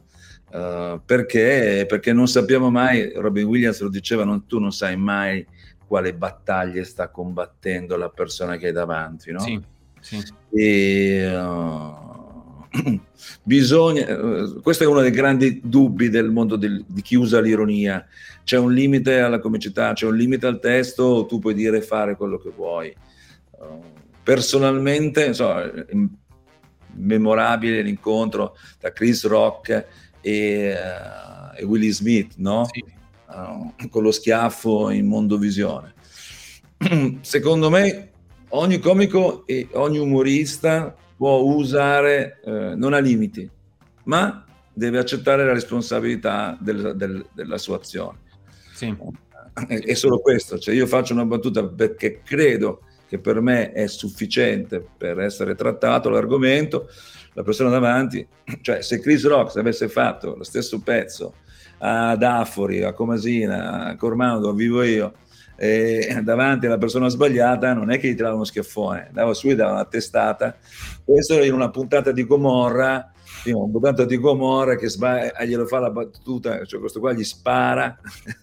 Uh, 0.56 1.02
perché? 1.04 1.86
perché 1.86 2.14
non 2.14 2.28
sappiamo 2.30 2.72
mai, 2.72 3.12
Robin 3.14 3.44
Williams 3.46 3.82
lo 3.82 3.90
diceva, 3.90 4.24
non, 4.24 4.46
tu 4.46 4.58
non 4.58 4.72
sai 4.72 4.96
mai 4.96 5.46
quale 5.88 6.14
battaglie 6.14 6.84
sta 6.84 7.10
combattendo 7.10 7.96
la 7.96 8.10
persona 8.10 8.58
che 8.58 8.68
hai 8.68 8.74
davanti, 8.74 9.32
no? 9.32 9.40
Sì, 9.40 9.62
sì. 10.00 10.24
E, 10.52 11.36
uh, 11.36 12.68
bisogna, 13.44 14.20
uh, 14.20 14.62
questo 14.62 14.84
è 14.84 14.88
uno 14.88 15.02
dei 15.02 15.12
grandi 15.12 15.62
dubbi 15.64 16.10
del 16.10 16.32
mondo 16.32 16.56
del, 16.56 16.84
di 16.88 17.02
chi 17.02 17.16
usa 17.16 17.40
l'ironia. 17.40 18.06
C'è 18.44 18.58
un 18.58 18.74
limite 18.74 19.20
alla 19.20 19.40
comicità, 19.40 19.94
c'è 19.94 20.06
un 20.06 20.16
limite 20.16 20.48
al 20.48 20.60
testo, 20.60 21.26
tu 21.26 21.40
puoi 21.40 21.54
dire 21.54 21.78
e 21.78 21.82
fare 21.82 22.16
quello 22.16 22.38
che 22.38 22.52
vuoi. 22.56 22.96
Uh, 23.52 23.82
personalmente, 24.24 25.34
so, 25.34 25.54
memorabile 26.98 27.82
l'incontro 27.82 28.56
tra 28.80 28.92
Chris 28.92 29.26
Rock 29.26 29.86
e, 30.22 30.76
e 31.56 31.64
Willie 31.64 31.92
Smith, 31.92 32.34
no? 32.38 32.66
Sì. 32.72 32.95
Uh, 33.28 33.90
con 33.90 34.04
lo 34.04 34.12
schiaffo 34.12 34.92
in 34.92 35.08
mondovisione. 35.08 35.94
Secondo 37.22 37.70
me 37.70 38.12
ogni 38.50 38.80
comico 38.80 39.46
e 39.48 39.68
ogni 39.74 39.98
umorista 39.98 40.96
può 41.16 41.40
usare, 41.40 42.40
eh, 42.44 42.76
non 42.76 42.94
ha 42.94 43.00
limiti, 43.00 43.50
ma 44.04 44.46
deve 44.74 45.00
accettare 45.00 45.46
la 45.46 45.54
responsabilità 45.54 46.58
del, 46.60 46.94
del, 46.96 47.26
della 47.34 47.58
sua 47.58 47.78
azione. 47.78 48.20
Sì. 48.74 48.96
È, 49.54 49.80
è, 49.80 49.94
solo 49.94 50.20
questo, 50.20 50.60
cioè 50.60 50.76
io 50.76 50.86
faccio 50.86 51.14
una 51.14 51.26
battuta 51.26 51.66
perché 51.66 52.22
credo 52.24 52.82
che 53.08 53.20
per 53.20 53.40
me 53.40 53.72
è 53.72 53.88
sufficiente 53.88 54.86
per 54.98 55.20
essere 55.20 55.56
trattato 55.56 56.10
l'argomento, 56.10 56.90
la 57.34 57.44
persona 57.44 57.70
davanti, 57.70 58.28
cioè 58.62 58.82
se 58.82 59.00
Chris 59.00 59.26
Rock 59.26 59.56
avesse 59.56 59.88
fatto 59.88 60.36
lo 60.36 60.44
stesso 60.44 60.80
pezzo 60.82 61.36
ad 61.78 62.24
Afori, 62.24 62.84
a 62.84 62.94
Comasina, 62.94 63.86
a 63.86 63.96
Cormano, 63.96 64.40
dove 64.40 64.58
vivo 64.58 64.84
io, 64.84 65.14
eh, 65.58 66.20
davanti 66.22 66.66
alla 66.66 66.78
persona 66.78 67.08
sbagliata 67.08 67.74
non 67.74 67.90
è 67.90 67.98
che 67.98 68.10
gli 68.10 68.16
tirava 68.16 68.36
uno 68.36 68.44
schiaffone, 68.44 69.08
andava 69.08 69.34
su 69.34 69.50
e 69.50 69.56
dava 69.56 69.72
una 69.72 69.86
testata. 69.86 70.58
Questo 71.04 71.42
in 71.42 71.54
una 71.54 71.70
puntata 71.70 72.12
di 72.12 72.26
Gomorra, 72.26 73.12
una 73.46 73.72
puntata 73.72 74.06
di 74.06 74.18
Gomorra 74.18 74.76
che 74.76 74.90
sbaglia, 74.90 75.34
eh, 75.36 75.48
glielo 75.48 75.66
fa 75.66 75.80
la 75.80 75.92
battuta, 75.92 76.64
cioè 76.66 76.80
questo 76.80 77.00
qua 77.00 77.14
gli 77.14 77.24
spara, 77.24 77.98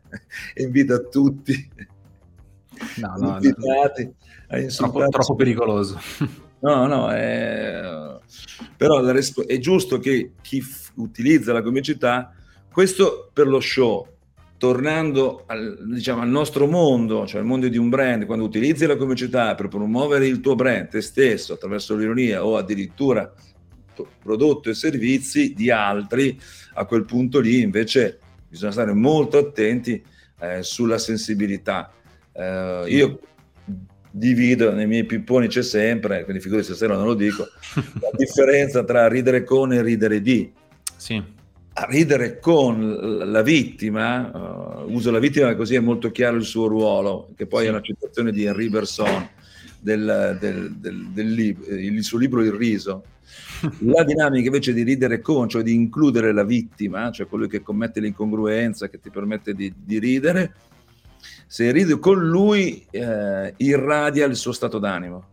invita 0.56 0.98
tutti, 1.00 1.70
no, 2.96 3.14
no, 3.18 3.34
invitati 3.34 4.04
no. 4.04 4.66
Troppo, 4.68 5.08
troppo 5.08 5.34
pericoloso. 5.34 5.98
No, 6.62 6.86
no, 6.86 7.10
è... 7.10 8.20
però 8.76 9.02
è 9.02 9.58
giusto 9.58 9.98
che 9.98 10.34
chi 10.42 10.60
f- 10.60 10.92
utilizza 10.94 11.52
la 11.52 11.60
comicità, 11.60 12.32
questo 12.72 13.30
per 13.32 13.46
lo 13.46 13.60
show, 13.60 14.08
tornando 14.56 15.44
al, 15.46 15.76
diciamo, 15.92 16.22
al, 16.22 16.28
nostro 16.28 16.66
mondo, 16.66 17.26
cioè 17.26 17.40
al 17.40 17.46
mondo 17.46 17.68
di 17.68 17.76
un 17.76 17.88
brand, 17.88 18.24
quando 18.24 18.44
utilizzi 18.44 18.86
la 18.86 18.96
comicità 18.96 19.54
per 19.54 19.68
promuovere 19.68 20.26
il 20.26 20.40
tuo 20.40 20.54
brand, 20.54 20.88
te 20.88 21.00
stesso, 21.00 21.52
attraverso 21.52 21.94
l'ironia 21.94 22.44
o 22.44 22.56
addirittura 22.56 23.32
prodotto 24.20 24.70
e 24.70 24.74
servizi 24.74 25.52
di 25.52 25.70
altri, 25.70 26.40
a 26.74 26.86
quel 26.86 27.04
punto 27.04 27.40
lì 27.40 27.60
invece 27.60 28.18
bisogna 28.48 28.72
stare 28.72 28.92
molto 28.94 29.36
attenti 29.38 30.02
eh, 30.40 30.62
sulla 30.62 30.98
sensibilità. 30.98 31.92
Eh, 32.32 32.84
io 32.86 33.20
divido 34.10 34.72
nei 34.72 34.86
miei 34.86 35.04
pipponi 35.04 35.48
c'è 35.48 35.62
sempre, 35.62 36.24
quindi 36.24 36.42
figurati 36.42 36.66
stasera 36.66 36.96
non 36.96 37.04
lo 37.04 37.14
dico, 37.14 37.48
la 38.00 38.10
differenza 38.16 38.82
tra 38.82 39.08
ridere 39.08 39.44
con 39.44 39.72
e 39.72 39.82
ridere 39.82 40.22
di. 40.22 40.50
Sì 40.96 41.40
a 41.74 41.86
ridere 41.86 42.38
con 42.38 43.20
la 43.24 43.42
vittima, 43.42 44.84
uh, 44.84 44.92
uso 44.92 45.10
la 45.10 45.18
vittima 45.18 45.54
così 45.54 45.74
è 45.74 45.80
molto 45.80 46.10
chiaro 46.10 46.36
il 46.36 46.44
suo 46.44 46.66
ruolo, 46.66 47.30
che 47.36 47.46
poi 47.46 47.62
sì. 47.62 47.66
è 47.66 47.70
una 47.70 47.80
citazione 47.80 48.30
di 48.30 48.44
Henri 48.44 48.68
Berson 48.68 49.28
del, 49.80 50.36
del, 50.38 50.72
del, 50.74 51.08
del 51.08 51.32
lib- 51.32 51.66
il 51.68 52.04
suo 52.04 52.18
libro 52.18 52.42
Il 52.42 52.52
riso. 52.52 53.04
La 53.80 54.04
dinamica 54.04 54.46
invece 54.46 54.72
di 54.74 54.82
ridere 54.82 55.20
con, 55.20 55.48
cioè 55.48 55.62
di 55.62 55.72
includere 55.72 56.32
la 56.32 56.44
vittima, 56.44 57.10
cioè 57.12 57.26
colui 57.26 57.48
che 57.48 57.62
commette 57.62 58.00
l'incongruenza, 58.00 58.88
che 58.88 59.00
ti 59.00 59.08
permette 59.08 59.54
di, 59.54 59.72
di 59.76 59.98
ridere, 59.98 60.52
se 61.46 61.70
ridi 61.70 61.96
con 61.98 62.18
lui 62.18 62.84
eh, 62.90 63.54
irradia 63.56 64.26
il 64.26 64.36
suo 64.36 64.52
stato 64.52 64.78
d'animo 64.78 65.30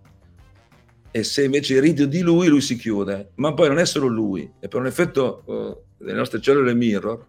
e 1.12 1.24
se 1.24 1.44
invece 1.44 1.80
ridi 1.80 2.08
di 2.08 2.22
lui, 2.22 2.48
lui 2.48 2.62
si 2.62 2.76
chiude. 2.76 3.32
Ma 3.36 3.54
poi 3.54 3.68
non 3.68 3.80
è 3.80 3.86
solo 3.86 4.08
lui, 4.08 4.50
è 4.60 4.68
per 4.68 4.80
un 4.80 4.88
effetto 4.88 5.44
uh, 5.46 6.04
delle 6.04 6.18
nostre 6.18 6.42
cellule 6.42 6.74
mirror, 6.74 7.26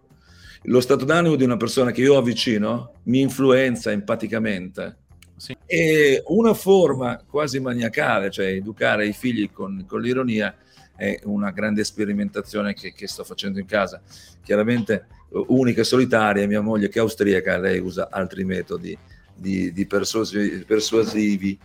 lo 0.63 0.79
stato 0.79 1.05
d'animo 1.05 1.35
di 1.35 1.43
una 1.43 1.57
persona 1.57 1.91
che 1.91 2.01
io 2.01 2.15
ho 2.15 2.21
vicino 2.21 2.93
mi 3.03 3.21
influenza 3.21 3.91
empaticamente. 3.91 4.97
Sì. 5.35 5.57
E 5.65 6.21
una 6.27 6.53
forma 6.53 7.23
quasi 7.27 7.59
maniacale, 7.59 8.29
cioè 8.29 8.45
educare 8.45 9.07
i 9.07 9.13
figli 9.13 9.49
con, 9.51 9.85
con 9.87 9.99
l'ironia, 9.99 10.55
è 10.95 11.19
una 11.23 11.49
grande 11.49 11.83
sperimentazione 11.83 12.75
che, 12.75 12.93
che, 12.93 13.07
sto 13.07 13.23
facendo 13.23 13.57
in 13.57 13.65
casa. 13.65 13.99
Chiaramente 14.43 15.07
unica 15.47 15.81
e 15.81 15.83
solitaria, 15.83 16.45
mia 16.45 16.61
moglie 16.61 16.89
che 16.89 16.99
è 16.99 17.01
austriaca, 17.01 17.57
lei 17.57 17.79
usa 17.79 18.09
altri 18.11 18.43
metodi 18.43 18.95
di, 19.33 19.71
di 19.73 19.87
persuasi, 19.87 20.63
persuasivi. 20.67 21.57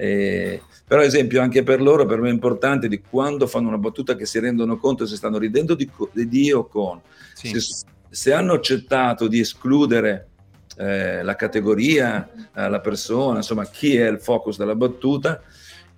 Eh, 0.00 0.62
però, 0.86 1.02
esempio, 1.02 1.42
anche 1.42 1.64
per 1.64 1.82
loro, 1.82 2.06
per 2.06 2.20
me 2.20 2.28
è 2.28 2.32
importante 2.32 2.86
di 2.86 3.00
quando 3.00 3.48
fanno 3.48 3.66
una 3.66 3.78
battuta 3.78 4.14
che 4.14 4.26
si 4.26 4.38
rendono 4.38 4.78
conto 4.78 5.06
se 5.06 5.16
stanno 5.16 5.38
ridendo 5.38 5.74
di, 5.74 5.90
di 6.12 6.28
Dio 6.28 6.66
con. 6.66 7.00
Sì. 7.34 7.58
Se, 7.60 7.84
se, 8.08 8.32
hanno 8.32 8.52
accettato 8.54 9.26
di 9.26 9.40
escludere 9.40 10.28
eh, 10.76 11.22
la 11.24 11.34
categoria, 11.34 12.30
eh, 12.54 12.68
la 12.68 12.80
persona, 12.80 13.38
insomma, 13.38 13.66
chi 13.66 13.96
è 13.96 14.08
il 14.08 14.20
focus 14.20 14.56
della 14.56 14.76
battuta 14.76 15.42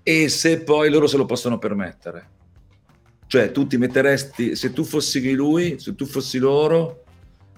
e 0.02 0.30
se 0.30 0.62
poi 0.62 0.88
loro 0.88 1.06
se 1.06 1.18
lo 1.18 1.26
possono 1.26 1.58
permettere. 1.58 2.28
Cioè, 3.26 3.52
tu 3.52 3.66
ti 3.66 3.76
metteresti, 3.76 4.56
se 4.56 4.72
tu 4.72 4.82
fossi 4.82 5.32
lui, 5.32 5.78
se 5.78 5.94
tu 5.94 6.06
fossi 6.06 6.38
loro, 6.38 7.04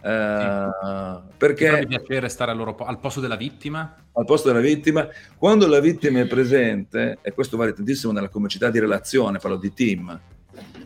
Uh, 0.02 1.22
perché 1.36 1.70
mi 1.78 1.86
piacere 1.86 2.28
stare 2.28 2.50
al, 2.50 2.56
loro, 2.56 2.74
al, 2.76 2.98
posto 2.98 3.20
della 3.20 3.36
vittima? 3.36 3.94
Al 4.12 4.24
posto 4.24 4.48
della 4.48 4.60
vittima. 4.60 5.08
Quando 5.36 5.68
la 5.68 5.78
vittima 5.78 6.18
è 6.18 6.26
presente 6.26 7.18
e 7.22 7.32
questo 7.32 7.56
vale 7.56 7.72
tantissimo 7.72 8.12
nella 8.12 8.28
comicità 8.28 8.68
di 8.68 8.80
relazione 8.80 9.38
parlo 9.38 9.58
di 9.58 9.72
team 9.72 10.20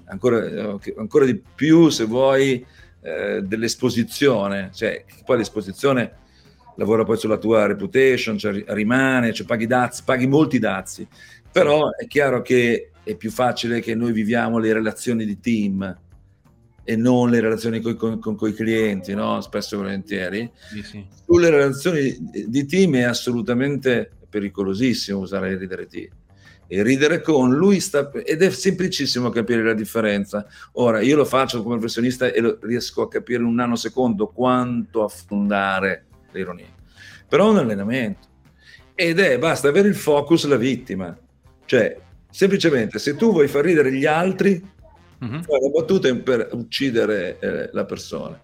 ancora, 0.07 0.79
ancora 0.97 1.25
di 1.25 1.41
più 1.55 1.89
se 1.89 2.05
vuoi 2.05 2.65
eh, 3.01 3.43
dell'esposizione 3.43 4.71
cioè 4.73 5.05
poi 5.25 5.39
l'esposizione 5.39 6.25
lavora 6.77 7.05
poi 7.05 7.17
sulla 7.17 7.39
tua 7.39 7.67
reputation 7.67 8.37
cioè 8.39 8.65
rimane 8.69 9.33
cioè 9.33 9.47
paghi 9.47 9.67
dazi 9.67 10.03
paghi 10.05 10.27
molti 10.27 10.59
dazi. 10.59 11.07
Però 11.51 11.89
è 11.91 12.07
chiaro 12.07 12.43
che 12.43 12.91
è 13.03 13.15
più 13.15 13.31
facile 13.31 13.81
che 13.81 13.95
noi 13.95 14.13
viviamo 14.13 14.59
le 14.59 14.75
relazioni 14.75 15.25
di 15.25 15.41
team 15.41 16.05
e 16.89 16.95
non 16.95 17.31
le 17.31 17.41
relazioni 17.41 17.81
coi, 17.81 17.97
con, 17.97 18.21
con 18.21 18.49
i 18.49 18.55
clienti, 18.55 19.13
no? 19.13 19.41
spesso 19.41 19.75
e 19.75 19.79
volentieri. 19.79 20.51
Sì, 20.71 20.83
sì. 20.85 21.05
Sulle 21.25 21.51
relazioni 21.51 22.17
di 22.47 22.65
team 22.65 22.95
è 22.95 23.03
assolutamente 23.03 24.09
pericolosissimo 24.31 25.19
usare 25.19 25.51
il 25.51 25.59
ridere 25.59 25.87
di. 25.87 26.09
E 26.69 26.83
ridere 26.85 27.23
con 27.23 27.55
lui 27.55 27.81
sta, 27.81 28.11
ed 28.13 28.41
è 28.41 28.51
semplicissimo 28.51 29.31
capire 29.31 29.65
la 29.65 29.75
differenza. 29.75 30.47
Ora, 30.75 31.01
io 31.01 31.17
lo 31.17 31.25
faccio 31.25 31.61
come 31.65 31.77
professionista 31.79 32.33
e 32.33 32.41
lo, 32.41 32.59
riesco 32.63 33.03
a 33.03 33.09
capire 33.09 33.41
in 33.41 33.47
un 33.47 33.55
nanosecondo 33.55 34.29
quanto 34.29 35.03
affondare 35.03 36.05
l'ironia. 36.31 36.73
Però 37.29 37.49
è 37.49 37.51
un 37.51 37.59
allenamento. 37.59 38.29
Ed 38.95 39.19
è, 39.19 39.39
basta 39.39 39.69
avere 39.69 39.89
il 39.89 39.97
focus 39.97 40.47
la 40.47 40.57
vittima. 40.57 41.17
Cioè, 41.65 41.99
semplicemente, 42.31 43.01
se 43.01 43.17
tu 43.17 43.33
vuoi 43.33 43.49
far 43.49 43.65
ridere 43.65 43.93
gli 43.93 44.07
altri, 44.07 44.75
Mm-hmm. 45.25 45.41
Fai 45.41 45.61
la 45.61 45.69
battuta 45.69 46.15
per 46.17 46.49
uccidere 46.53 47.39
eh, 47.39 47.71
la 47.73 47.85
persona 47.85 48.41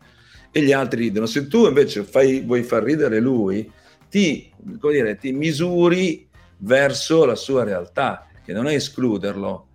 e 0.51 0.63
gli 0.63 0.73
altri 0.73 1.05
ridono. 1.05 1.27
Se 1.27 1.49
tu 1.49 1.67
invece 1.67 2.05
fai, 2.05 2.41
vuoi 2.41 2.63
far 2.63 2.83
ridere 2.83 3.21
lui, 3.21 3.71
ti, 4.09 4.53
dire, 4.59 5.17
ti 5.17 5.33
misuri 5.33 6.29
verso 6.59 7.25
la 7.25 7.35
sua 7.35 7.65
realtà, 7.65 8.29
che 8.45 8.53
non 8.53 8.67
è 8.67 8.75
escluderlo, 8.75 9.69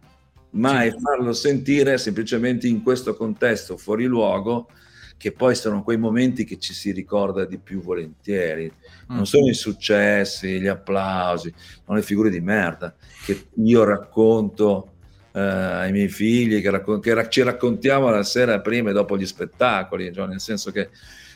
ma 0.52 0.84
è 0.84 0.94
farlo 0.96 1.34
sentire 1.34 1.98
semplicemente 1.98 2.68
in 2.68 2.84
questo 2.84 3.16
contesto 3.16 3.78
fuori 3.78 4.06
luogo, 4.06 4.70
che 5.18 5.32
poi 5.32 5.56
sono 5.56 5.82
quei 5.82 5.98
momenti 5.98 6.46
che 6.46 6.60
ci 6.60 6.76
si 6.76 6.92
ricorda 6.92 7.46
di 7.46 7.58
più 7.58 7.82
volentieri. 7.82 8.72
Non 9.08 9.22
mm. 9.22 9.24
sono 9.24 9.48
i 9.48 9.56
successi, 9.56 10.60
gli 10.60 10.68
applausi, 10.68 11.52
sono 11.84 11.98
le 11.98 12.04
figure 12.04 12.30
di 12.30 12.40
merda 12.40 12.96
che 13.26 13.48
io 13.56 13.84
racconto 13.84 14.97
eh, 15.38 15.40
ai 15.40 15.92
miei 15.92 16.10
figli, 16.10 16.62
che, 16.62 16.70
raccon- 16.72 17.00
che 17.00 17.14
ra- 17.14 17.28
ci 17.30 17.44
raccontiamo 17.44 18.10
la 18.10 18.24
sera 18.24 18.60
prima 18.60 18.90
e 18.90 18.94
dopo 18.94 19.16
gli 19.16 19.26
spettacoli, 19.26 20.12
cioè 20.12 20.26
nel 20.26 20.40
senso 20.40 20.72
che 20.72 20.90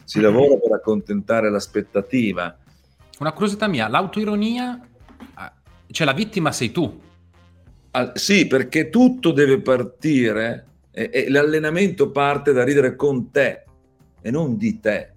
si 0.04 0.18
mm-hmm. 0.18 0.28
lavora 0.28 0.58
per 0.58 0.72
accontentare 0.72 1.52
l'aspettativa. 1.52 2.58
Una 3.20 3.32
curiosità 3.32 3.68
mia, 3.68 3.88
l'autoironia, 3.88 4.80
ah, 5.36 5.54
cioè 5.92 6.08
la 6.08 6.14
vittima 6.14 6.52
sei 6.52 6.72
tu. 6.72 7.00
Ah, 7.92 8.14
sì, 8.16 8.48
perché 8.48 8.90
tutto 8.90 9.32
deve 9.32 9.62
partire 9.62 10.66
e, 10.92 11.12
e 11.14 11.30
l'allenamento 11.30 12.10
parte 12.10 12.54
da 12.54 12.64
ridere 12.64 12.96
con 12.96 13.30
te 13.30 13.66
e 14.20 14.32
non 14.32 14.58
di 14.58 14.80
te. 14.80 15.12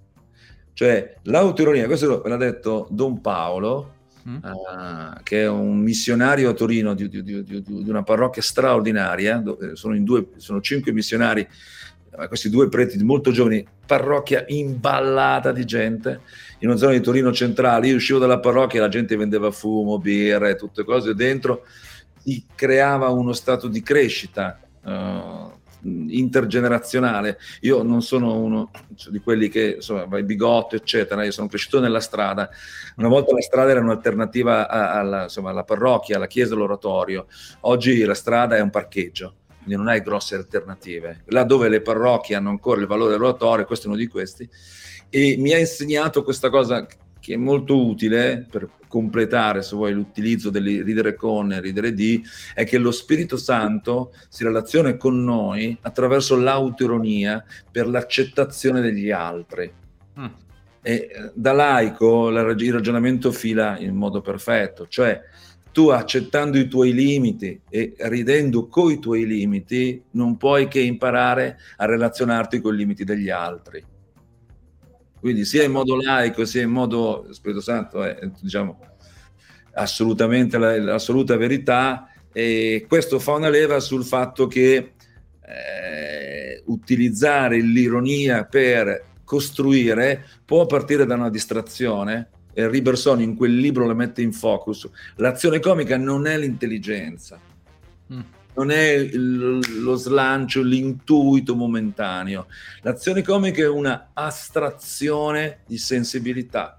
Cioè 0.74 1.14
l'autoironia, 1.22 1.86
questo 1.86 2.20
l'ha 2.22 2.36
detto 2.36 2.86
Don 2.90 3.22
Paolo, 3.22 3.93
uh, 4.24 5.22
che 5.22 5.42
è 5.42 5.48
un 5.48 5.78
missionario 5.78 6.50
a 6.50 6.54
Torino 6.54 6.94
di, 6.94 7.08
di, 7.08 7.22
di, 7.22 7.44
di 7.44 7.88
una 7.88 8.02
parrocchia 8.02 8.42
straordinaria, 8.42 9.42
sono, 9.74 9.98
due, 10.00 10.28
sono, 10.36 10.60
cinque 10.60 10.92
missionari, 10.92 11.46
eh, 12.18 12.28
questi 12.28 12.48
due 12.48 12.68
preti 12.68 13.02
molto 13.02 13.30
giovani, 13.30 13.66
parrocchia 13.86 14.44
imballata 14.48 15.52
di 15.52 15.64
gente, 15.64 16.20
in 16.60 16.68
una 16.68 16.78
zona 16.78 16.92
di 16.92 17.00
Torino 17.00 17.32
centrale, 17.32 17.88
io 17.88 17.96
uscivo 17.96 18.18
dalla 18.18 18.40
parrocchia 18.40 18.78
e 18.78 18.82
la 18.82 18.88
gente 18.88 19.16
vendeva 19.16 19.50
fumo, 19.50 19.98
birre, 19.98 20.56
tutte 20.56 20.84
cose 20.84 21.14
dentro, 21.14 21.64
si 22.18 22.44
creava 22.54 23.08
uno 23.08 23.32
stato 23.32 23.68
di 23.68 23.82
crescita 23.82 24.58
uh, 24.82 25.53
intergenerazionale. 25.84 27.38
Io 27.60 27.82
non 27.82 28.02
sono 28.02 28.38
uno 28.38 28.70
di 29.08 29.18
quelli 29.20 29.48
che 29.48 29.74
insomma 29.76 30.04
vai 30.06 30.24
bigotto, 30.24 30.76
eccetera. 30.76 31.24
Io 31.24 31.30
sono 31.30 31.48
cresciuto 31.48 31.80
nella 31.80 32.00
strada. 32.00 32.50
Una 32.96 33.08
volta 33.08 33.34
la 33.34 33.40
strada 33.40 33.70
era 33.70 33.80
un'alternativa 33.80 34.68
alla, 34.68 35.24
insomma, 35.24 35.50
alla 35.50 35.64
parrocchia, 35.64 36.16
alla 36.16 36.26
chiesa, 36.26 36.54
all'oratorio. 36.54 37.26
Oggi 37.60 38.02
la 38.04 38.14
strada 38.14 38.56
è 38.56 38.60
un 38.60 38.70
parcheggio 38.70 39.36
quindi 39.64 39.82
non 39.82 39.88
hai 39.88 40.02
grosse 40.02 40.34
alternative. 40.34 41.22
Là 41.28 41.42
dove 41.42 41.70
le 41.70 41.80
parrocchie 41.80 42.36
hanno 42.36 42.50
ancora 42.50 42.82
il 42.82 42.86
valore 42.86 43.12
dell'oratorio, 43.12 43.64
questo 43.64 43.86
è 43.86 43.88
uno 43.88 43.96
di 43.96 44.08
questi, 44.08 44.46
e 45.08 45.36
mi 45.38 45.52
ha 45.54 45.58
insegnato 45.58 46.22
questa 46.22 46.50
cosa 46.50 46.86
che 47.24 47.32
è 47.32 47.36
molto 47.38 47.86
utile 47.86 48.46
per 48.50 48.68
completare, 48.86 49.62
se 49.62 49.74
vuoi, 49.74 49.94
l'utilizzo 49.94 50.50
del 50.50 50.84
ridere 50.84 51.14
con 51.14 51.54
e 51.54 51.60
ridere 51.62 51.94
di, 51.94 52.22
è 52.52 52.66
che 52.66 52.76
lo 52.76 52.90
Spirito 52.90 53.38
Santo 53.38 54.12
si 54.28 54.44
relaziona 54.44 54.94
con 54.98 55.24
noi 55.24 55.74
attraverso 55.80 56.36
l'autoironia 56.36 57.42
per 57.70 57.88
l'accettazione 57.88 58.82
degli 58.82 59.10
altri. 59.10 59.72
Mm. 60.20 60.24
E 60.82 60.92
eh, 60.92 61.10
da 61.32 61.52
laico 61.52 62.28
il 62.28 62.72
ragionamento 62.72 63.32
fila 63.32 63.78
in 63.78 63.96
modo 63.96 64.20
perfetto, 64.20 64.86
cioè 64.86 65.18
tu 65.72 65.88
accettando 65.88 66.58
i 66.58 66.68
tuoi 66.68 66.92
limiti 66.92 67.58
e 67.70 67.94
ridendo 68.00 68.68
coi 68.68 68.98
tuoi 68.98 69.24
limiti, 69.24 70.02
non 70.10 70.36
puoi 70.36 70.68
che 70.68 70.80
imparare 70.80 71.56
a 71.78 71.86
relazionarti 71.86 72.60
con 72.60 72.74
i 72.74 72.76
limiti 72.76 73.02
degli 73.02 73.30
altri. 73.30 73.82
Quindi 75.24 75.46
sia 75.46 75.62
in 75.62 75.72
modo 75.72 75.96
laico 75.96 76.44
sia 76.44 76.60
in 76.60 76.68
modo 76.68 77.28
Spirito 77.30 77.62
Santo 77.62 78.02
è 78.02 78.28
diciamo 78.42 78.78
assolutamente 79.72 80.58
la, 80.58 80.78
l'assoluta 80.78 81.38
verità. 81.38 82.10
E 82.30 82.84
questo 82.86 83.18
fa 83.18 83.32
una 83.32 83.48
leva 83.48 83.80
sul 83.80 84.04
fatto 84.04 84.46
che 84.46 84.92
eh, 85.46 86.62
utilizzare 86.66 87.58
l'ironia 87.58 88.44
per 88.44 89.02
costruire 89.24 90.26
può 90.44 90.66
partire 90.66 91.06
da 91.06 91.14
una 91.14 91.30
distrazione 91.30 92.28
eh, 92.52 92.68
Riberson 92.68 93.22
in 93.22 93.34
quel 93.34 93.56
libro 93.56 93.86
la 93.86 93.94
mette 93.94 94.20
in 94.20 94.34
focus, 94.34 94.90
l'azione 95.16 95.58
comica 95.58 95.96
non 95.96 96.26
è 96.26 96.36
l'intelligenza, 96.36 97.40
mm. 98.12 98.20
Non 98.54 98.70
è 98.70 99.02
lo 99.12 99.94
slancio, 99.96 100.62
l'intuito 100.62 101.54
momentaneo. 101.54 102.46
L'azione 102.82 103.22
comica 103.22 103.62
è 103.62 103.68
una 103.68 104.10
astrazione 104.12 105.60
di 105.66 105.78
sensibilità. 105.78 106.78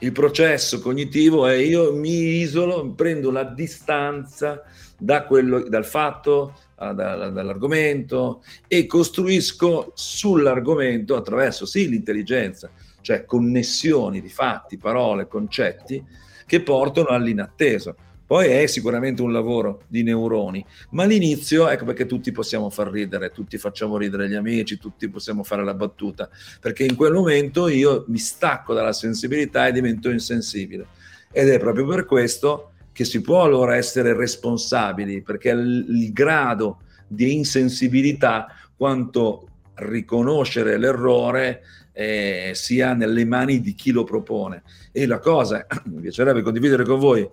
Il 0.00 0.12
processo 0.12 0.80
cognitivo 0.80 1.46
è 1.46 1.54
io 1.54 1.94
mi 1.94 2.40
isolo, 2.40 2.90
prendo 2.92 3.30
la 3.30 3.44
distanza 3.44 4.62
da 4.98 5.24
quello, 5.24 5.68
dal 5.68 5.86
fatto, 5.86 6.58
ah, 6.76 6.92
da, 6.92 7.30
dall'argomento 7.30 8.42
e 8.66 8.86
costruisco 8.86 9.92
sull'argomento 9.94 11.14
attraverso 11.14 11.66
sì 11.66 11.88
l'intelligenza, 11.88 12.70
cioè 13.00 13.24
connessioni 13.24 14.20
di 14.20 14.28
fatti, 14.28 14.76
parole, 14.76 15.28
concetti 15.28 16.04
che 16.46 16.60
portano 16.62 17.08
all'inatteso. 17.08 17.94
Poi 18.26 18.46
è 18.46 18.66
sicuramente 18.66 19.20
un 19.20 19.32
lavoro 19.32 19.82
di 19.88 20.02
neuroni, 20.02 20.64
ma 20.90 21.02
all'inizio, 21.02 21.68
ecco 21.68 21.84
perché 21.84 22.06
tutti 22.06 22.32
possiamo 22.32 22.70
far 22.70 22.90
ridere, 22.90 23.30
tutti 23.30 23.58
facciamo 23.58 23.98
ridere 23.98 24.28
gli 24.28 24.34
amici, 24.34 24.78
tutti 24.78 25.08
possiamo 25.08 25.42
fare 25.42 25.64
la 25.64 25.74
battuta, 25.74 26.30
perché 26.60 26.84
in 26.84 26.96
quel 26.96 27.12
momento 27.12 27.68
io 27.68 28.04
mi 28.08 28.18
stacco 28.18 28.72
dalla 28.72 28.92
sensibilità 28.92 29.66
e 29.66 29.72
divento 29.72 30.08
insensibile. 30.08 30.86
Ed 31.30 31.48
è 31.48 31.58
proprio 31.58 31.86
per 31.86 32.04
questo 32.04 32.72
che 32.92 33.04
si 33.04 33.20
può 33.22 33.42
allora 33.42 33.76
essere 33.76 34.14
responsabili, 34.14 35.22
perché 35.22 35.50
il, 35.50 36.12
grado 36.12 36.82
di 37.06 37.34
insensibilità, 37.34 38.48
quanto 38.76 39.48
riconoscere 39.74 40.76
l'errore, 40.76 41.62
eh, 41.92 42.52
sia 42.54 42.94
nelle 42.94 43.24
mani 43.24 43.60
di 43.60 43.74
chi 43.74 43.90
lo 43.90 44.04
propone. 44.04 44.62
E 44.92 45.06
la 45.06 45.18
cosa, 45.18 45.66
mi 45.86 46.00
piacerebbe 46.02 46.42
condividere 46.42 46.84
con 46.84 46.98
voi, 46.98 47.28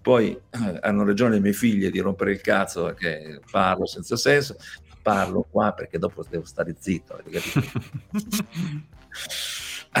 poi 0.00 0.30
eh, 0.32 0.78
hanno 0.80 1.04
ragione 1.04 1.34
le 1.34 1.40
mie 1.40 1.52
figlie 1.52 1.90
di 1.90 2.00
rompere 2.00 2.32
il 2.32 2.40
cazzo 2.40 2.84
perché 2.84 3.40
parlo 3.50 3.86
senza 3.86 4.16
senso, 4.16 4.56
parlo 5.02 5.46
qua 5.50 5.72
perché 5.72 5.98
dopo 5.98 6.24
devo 6.28 6.44
stare 6.44 6.74
zitto. 6.78 7.20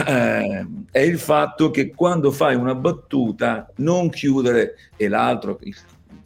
eh, 0.06 0.66
è 0.90 0.98
il 0.98 1.18
fatto 1.18 1.70
che 1.70 1.90
quando 1.90 2.30
fai 2.30 2.54
una 2.54 2.74
battuta 2.74 3.70
non 3.76 4.10
chiudere 4.10 4.76
e 4.96 5.08
l'altro, 5.08 5.58
il, 5.62 5.76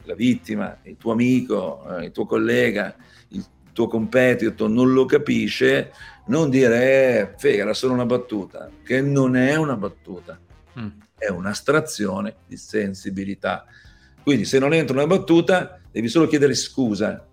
la 0.04 0.14
vittima, 0.14 0.78
il 0.82 0.96
tuo 0.96 1.12
amico, 1.12 1.84
eh, 1.96 2.06
il 2.06 2.12
tuo 2.12 2.24
collega, 2.24 2.94
il 3.28 3.44
tuo 3.72 3.88
competitor 3.88 4.70
non 4.70 4.92
lo 4.92 5.04
capisce, 5.04 5.92
non 6.26 6.48
dire 6.48 7.30
eh, 7.32 7.34
fega, 7.36 7.62
era 7.62 7.74
solo 7.74 7.92
una 7.94 8.06
battuta, 8.06 8.70
che 8.82 9.00
non 9.00 9.36
è 9.36 9.56
una 9.56 9.76
battuta, 9.76 10.38
mm. 10.78 10.88
È 11.18 11.28
un'astrazione 11.28 12.36
di 12.46 12.56
sensibilità. 12.56 13.64
Quindi 14.22 14.44
se 14.44 14.58
non 14.58 14.72
entra 14.72 14.96
una 14.96 15.06
battuta 15.06 15.80
devi 15.90 16.08
solo 16.08 16.26
chiedere 16.26 16.54
scusa, 16.54 17.26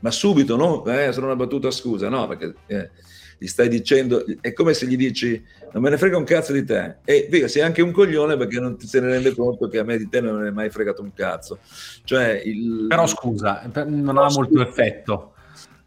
ma 0.00 0.10
subito, 0.10 0.56
no? 0.56 0.84
Eh, 0.86 1.12
solo 1.12 1.26
una 1.26 1.36
battuta 1.36 1.70
scusa, 1.70 2.08
no, 2.08 2.26
perché 2.26 2.54
eh, 2.66 2.90
gli 3.38 3.46
stai 3.46 3.68
dicendo, 3.68 4.24
è 4.40 4.52
come 4.52 4.74
se 4.74 4.86
gli 4.86 4.96
dici 4.96 5.42
non 5.72 5.82
me 5.82 5.90
ne 5.90 5.98
frega 5.98 6.16
un 6.16 6.24
cazzo 6.24 6.52
di 6.52 6.64
te 6.64 6.96
e 7.04 7.28
via, 7.30 7.46
sei 7.46 7.62
anche 7.62 7.82
un 7.82 7.92
coglione 7.92 8.36
perché 8.36 8.58
non 8.58 8.76
ti 8.76 8.86
se 8.86 9.00
ne 9.00 9.08
rende 9.08 9.34
conto 9.34 9.68
che 9.68 9.78
a 9.78 9.84
me 9.84 9.98
di 9.98 10.08
te 10.08 10.20
non 10.20 10.44
è 10.44 10.50
mai 10.50 10.70
fregato 10.70 11.02
un 11.02 11.12
cazzo. 11.12 11.58
Cioè, 12.04 12.42
il... 12.44 12.86
Però 12.88 13.06
scusa, 13.06 13.68
non 13.86 14.18
ha 14.18 14.28
molto 14.30 14.60
effetto 14.60 15.32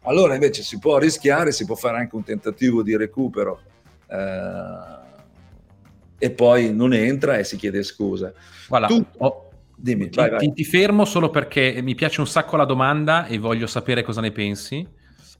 allora 0.02 0.34
invece 0.34 0.62
si 0.62 0.78
può 0.78 0.98
rischiare, 0.98 1.52
si 1.52 1.64
può 1.64 1.74
fare 1.74 1.98
anche 1.98 2.16
un 2.16 2.24
tentativo 2.24 2.82
di 2.82 2.96
recupero 2.96 3.60
eh, 4.08 5.10
e 6.22 6.30
poi 6.30 6.72
non 6.72 6.92
entra 6.92 7.36
e 7.36 7.42
si 7.42 7.56
chiede 7.56 7.82
scusa. 7.82 8.32
Guarda, 8.68 8.86
tu, 8.86 9.04
oh, 9.18 9.50
dimmi, 9.74 10.08
ti, 10.08 10.20
vai, 10.20 10.30
vai. 10.30 10.38
Ti, 10.38 10.52
ti 10.52 10.64
fermo 10.64 11.04
solo 11.04 11.30
perché 11.30 11.80
mi 11.82 11.96
piace 11.96 12.20
un 12.20 12.28
sacco 12.28 12.56
la 12.56 12.64
domanda 12.64 13.26
e 13.26 13.38
voglio 13.38 13.66
sapere 13.66 14.04
cosa 14.04 14.20
ne 14.20 14.30
pensi. 14.30 14.86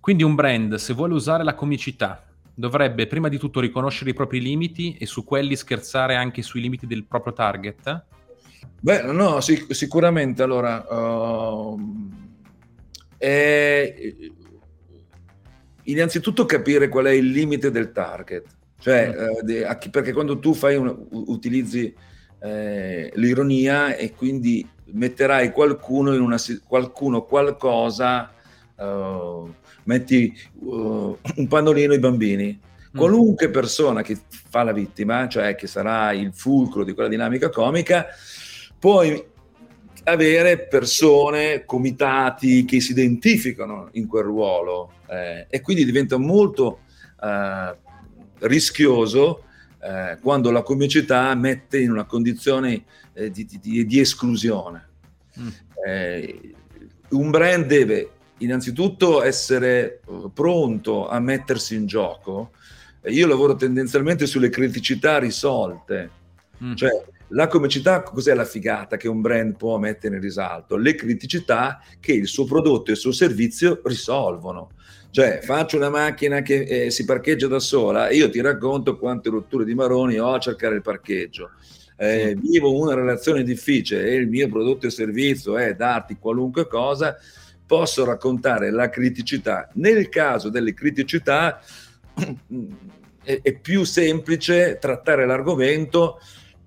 Quindi 0.01 0.25
un 0.25 0.35
brand, 0.35 0.75
se 0.75 0.93
vuole 0.93 1.15
usare 1.15 1.45
la 1.45 1.55
comicità, 1.55 2.27
dovrebbe 2.53 3.07
prima 3.07 3.29
di 3.29 3.39
tutto 3.39 3.61
riconoscere 3.61 4.11
i 4.11 4.15
propri 4.15 4.41
limiti 4.41 4.97
e 4.99 5.07
su 5.07 5.23
quelli 5.23 5.55
scherzare 5.55 6.17
anche 6.17 6.43
sui 6.43 6.61
limiti 6.61 6.89
del 6.89 7.05
proprio 7.05 7.33
target? 7.33 8.05
Beh, 8.81 9.03
no, 9.03 9.41
sic- 9.41 9.73
sicuramente. 9.73 10.43
Allora, 10.43 10.85
uh, 10.85 11.79
è, 13.17 13.95
innanzitutto 15.85 16.45
capire 16.45 16.89
qual 16.89 17.05
è 17.05 17.13
il 17.13 17.31
limite 17.31 17.71
del 17.71 17.93
target, 17.93 18.47
cioè, 18.83 19.15
mm. 19.43 19.49
eh, 19.49 19.91
perché 19.91 20.13
quando 20.13 20.41
tu 20.41 20.55
fai 20.55 20.75
un, 20.75 21.07
utilizzi 21.11 21.95
eh, 22.41 23.13
l'ironia 23.15 23.95
e 23.95 24.13
quindi 24.13 24.69
metterai 24.87 25.53
qualcuno 25.53 26.13
in 26.13 26.21
una 26.21 26.37
qualcuno 26.67 27.23
qualcosa 27.23 28.33
uh, 28.75 29.55
metti 29.85 30.37
uh, 30.59 31.17
un 31.37 31.47
pannolino 31.47 31.93
ai 31.93 32.01
bambini 32.01 32.61
mm. 32.61 32.99
qualunque 32.99 33.49
persona 33.49 34.03
che 34.03 34.19
fa 34.29 34.65
la 34.65 34.73
vittima 34.73 35.29
cioè 35.29 35.55
che 35.55 35.69
sarà 35.69 36.11
il 36.13 36.35
fulcro 36.35 36.83
di 36.83 36.93
quella 36.93 37.09
dinamica 37.09 37.49
comica 37.49 38.07
puoi 38.79 39.31
avere 40.05 40.67
persone, 40.67 41.65
comitati 41.65 42.65
che 42.65 42.81
si 42.81 42.91
identificano 42.91 43.89
in 43.93 44.09
quel 44.09 44.25
ruolo 44.25 44.95
eh, 45.09 45.47
e 45.49 45.61
quindi 45.61 45.85
diventa 45.85 46.17
molto 46.17 46.81
eh, 47.23 47.77
rischioso 48.43 49.45
eh, 49.83 50.19
quando 50.21 50.51
la 50.51 50.63
comicità 50.63 51.35
mette 51.35 51.81
in 51.81 51.91
una 51.91 52.05
condizione 52.05 52.85
eh, 53.13 53.31
di, 53.31 53.47
di, 53.61 53.85
di, 53.85 54.01
esclusione. 54.01 54.89
Mm. 55.41 55.49
Eh, 55.87 56.55
un 57.11 57.31
brand 57.31 57.67
deve 57.67 58.11
innanzitutto 58.39 59.23
essere 59.23 60.01
eh, 60.07 60.31
pronto 60.33 61.09
a 61.09 61.19
mettersi 61.19 61.75
in 61.75 61.87
gioco. 61.87 62.53
Io 63.07 63.27
lavoro 63.27 63.57
tendenzialmente 63.57 64.27
sulle 64.27 64.49
criticità 64.49 65.19
risolte, 65.19 66.11
mm. 66.63 66.75
cioè 66.75 66.91
la 67.35 67.47
comicità, 67.47 68.03
cos'è 68.03 68.35
la 68.35 68.45
figata 68.45 68.97
che 68.97 69.09
un 69.09 69.21
brand 69.21 69.57
può 69.57 69.79
mettere 69.79 70.17
in 70.17 70.21
risalto? 70.23 70.77
Le 70.77 70.95
criticità 70.95 71.83
che 71.99 72.13
il 72.13 72.27
suo 72.27 72.45
prodotto 72.45 72.91
e 72.91 72.93
il 72.93 72.99
suo 72.99 73.13
servizio 73.13 73.81
risolvono. 73.85 74.71
Cioè, 75.13 75.41
faccio 75.43 75.77
una 75.77 75.91
macchina 75.91 76.41
che 76.41 76.63
eh, 76.63 76.91
si 76.91 77.05
parcheggia 77.05 77.47
da 77.47 77.59
sola 77.59 78.09
e 78.09 78.17
io 78.17 78.31
ti 78.31 78.41
racconto 78.41 78.97
quante 78.97 79.29
rotture 79.29 79.67
di 79.67 79.75
maroni 79.75 80.19
ho 80.19 80.33
a 80.33 80.39
cercare 80.39 80.77
il 80.77 80.81
parcheggio. 80.81 81.51
Eh, 81.99 82.35
vivo 82.35 82.75
una 82.81 82.95
relazione 82.95 83.43
difficile 83.43 84.07
e 84.07 84.15
il 84.15 84.27
mio 84.27 84.49
prodotto 84.49 84.87
e 84.87 84.91
servizio 84.91 85.59
è 85.59 85.75
darti 85.75 86.17
qualunque 86.19 86.67
cosa, 86.67 87.19
posso 87.67 88.07
raccontare 88.07 88.71
la 88.71 88.89
criticità. 88.89 89.69
Nel 89.75 90.09
caso 90.09 90.49
delle 90.49 90.73
criticità 90.73 91.61
è, 93.23 93.39
è 93.43 93.59
più 93.59 93.85
semplice 93.85 94.79
trattare 94.81 95.27
l'argomento 95.27 96.21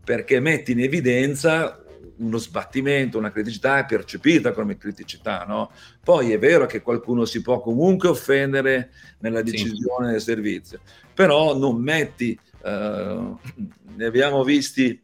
perché 0.03 0.39
metti 0.39 0.73
in 0.73 0.81
evidenza 0.81 1.83
uno 2.17 2.37
sbattimento, 2.37 3.17
una 3.17 3.31
criticità 3.31 3.79
è 3.79 3.85
percepita 3.85 4.51
come 4.51 4.77
criticità, 4.77 5.45
no? 5.47 5.71
Poi 6.03 6.31
è 6.31 6.39
vero 6.39 6.65
che 6.65 6.81
qualcuno 6.81 7.25
si 7.25 7.41
può 7.41 7.59
comunque 7.61 8.09
offendere 8.09 8.91
nella 9.19 9.41
decisione 9.41 10.07
sì. 10.07 10.11
del 10.11 10.21
servizio, 10.21 10.79
però 11.13 11.57
non 11.57 11.81
metti, 11.81 12.37
uh, 12.63 12.69
ne 12.69 14.05
abbiamo 14.05 14.43
visti 14.43 15.01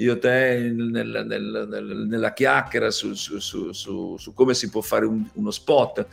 io 0.00 0.18
te 0.18 0.72
nel, 0.74 1.24
nel, 1.26 1.66
nel, 1.68 2.06
nella 2.08 2.32
chiacchiera 2.32 2.90
su, 2.90 3.14
su, 3.14 3.38
su, 3.38 4.16
su, 4.16 4.34
come 4.34 4.54
si 4.54 4.70
può 4.70 4.80
fare 4.80 5.04
un, 5.04 5.24
uno 5.34 5.50
spot. 5.50 6.06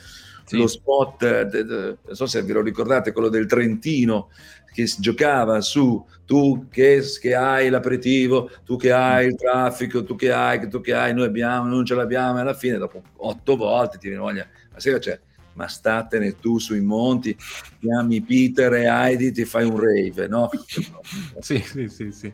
Sì. 0.45 0.57
Lo 0.57 0.67
spot, 0.67 1.43
de, 1.43 1.65
de, 1.65 1.97
non 2.05 2.15
so 2.15 2.25
se 2.25 2.41
ve 2.41 2.53
lo 2.53 2.61
ricordate, 2.61 3.11
quello 3.11 3.27
del 3.27 3.47
Trentino, 3.47 4.29
che 4.77 4.87
giocava 4.99 5.59
su 5.61 6.05
tu 6.23 6.67
che, 6.69 7.01
che, 7.19 7.33
hai 7.33 7.67
l'aperitivo, 7.69 8.51
tu 8.63 8.75
che 8.75 8.91
hai 8.91 9.25
il 9.25 9.35
traffico, 9.35 10.03
tu 10.03 10.15
che 10.15 10.31
hai, 10.31 10.69
tu 10.69 10.81
che 10.81 10.93
hai, 10.93 11.15
noi 11.15 11.25
abbiamo, 11.25 11.67
non 11.67 11.83
ce 11.83 11.95
l'abbiamo, 11.95 12.37
e 12.37 12.41
alla 12.41 12.53
fine 12.53 12.77
dopo 12.77 13.01
otto 13.15 13.55
volte 13.55 13.97
ti 13.97 14.07
viene 14.07 14.21
voglia, 14.21 14.47
ma 14.71 14.79
sai 14.79 14.99
c'è? 14.99 15.19
Ma 15.53 15.67
statene 15.67 16.35
tu 16.35 16.59
sui 16.59 16.81
monti, 16.81 17.35
chiami 17.79 18.21
Peter 18.21 18.71
e 18.73 18.85
Heidi, 18.85 19.31
ti 19.31 19.45
fai 19.45 19.65
un 19.65 19.79
rave, 19.79 20.27
no? 20.27 20.47
sì, 21.39 21.57
sì, 21.57 21.87
sì, 21.87 22.11
sì. 22.11 22.31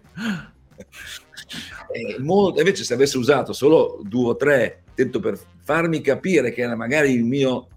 Molto, 2.20 2.60
invece 2.60 2.84
se 2.84 2.94
avessi 2.94 3.18
usato 3.18 3.54
solo 3.54 4.02
due 4.04 4.32
o 4.32 4.36
tre, 4.36 4.84
detto 4.94 5.22
per 5.22 5.40
farmi 5.64 6.02
capire 6.02 6.52
che 6.52 6.68
magari 6.76 7.14
il 7.14 7.24
mio, 7.24 7.70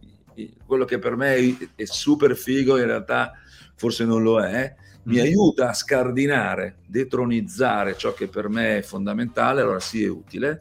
quello 0.67 0.85
che 0.85 0.99
per 0.99 1.15
me 1.15 1.57
è 1.77 1.85
super 1.85 2.35
figo 2.35 2.79
in 2.79 2.87
realtà 2.87 3.33
forse 3.77 4.05
non 4.05 4.23
lo 4.23 4.41
è, 4.43 4.75
mi 5.05 5.17
mm. 5.17 5.21
aiuta 5.21 5.69
a 5.69 5.75
scardinare, 5.75 6.77
detronizzare 6.87 7.97
ciò 7.97 8.13
che 8.13 8.27
per 8.29 8.49
me 8.49 8.79
è 8.79 8.83
fondamentale, 8.83 9.61
allora 9.61 9.81
sì 9.81 10.03
è 10.03 10.09
utile. 10.09 10.61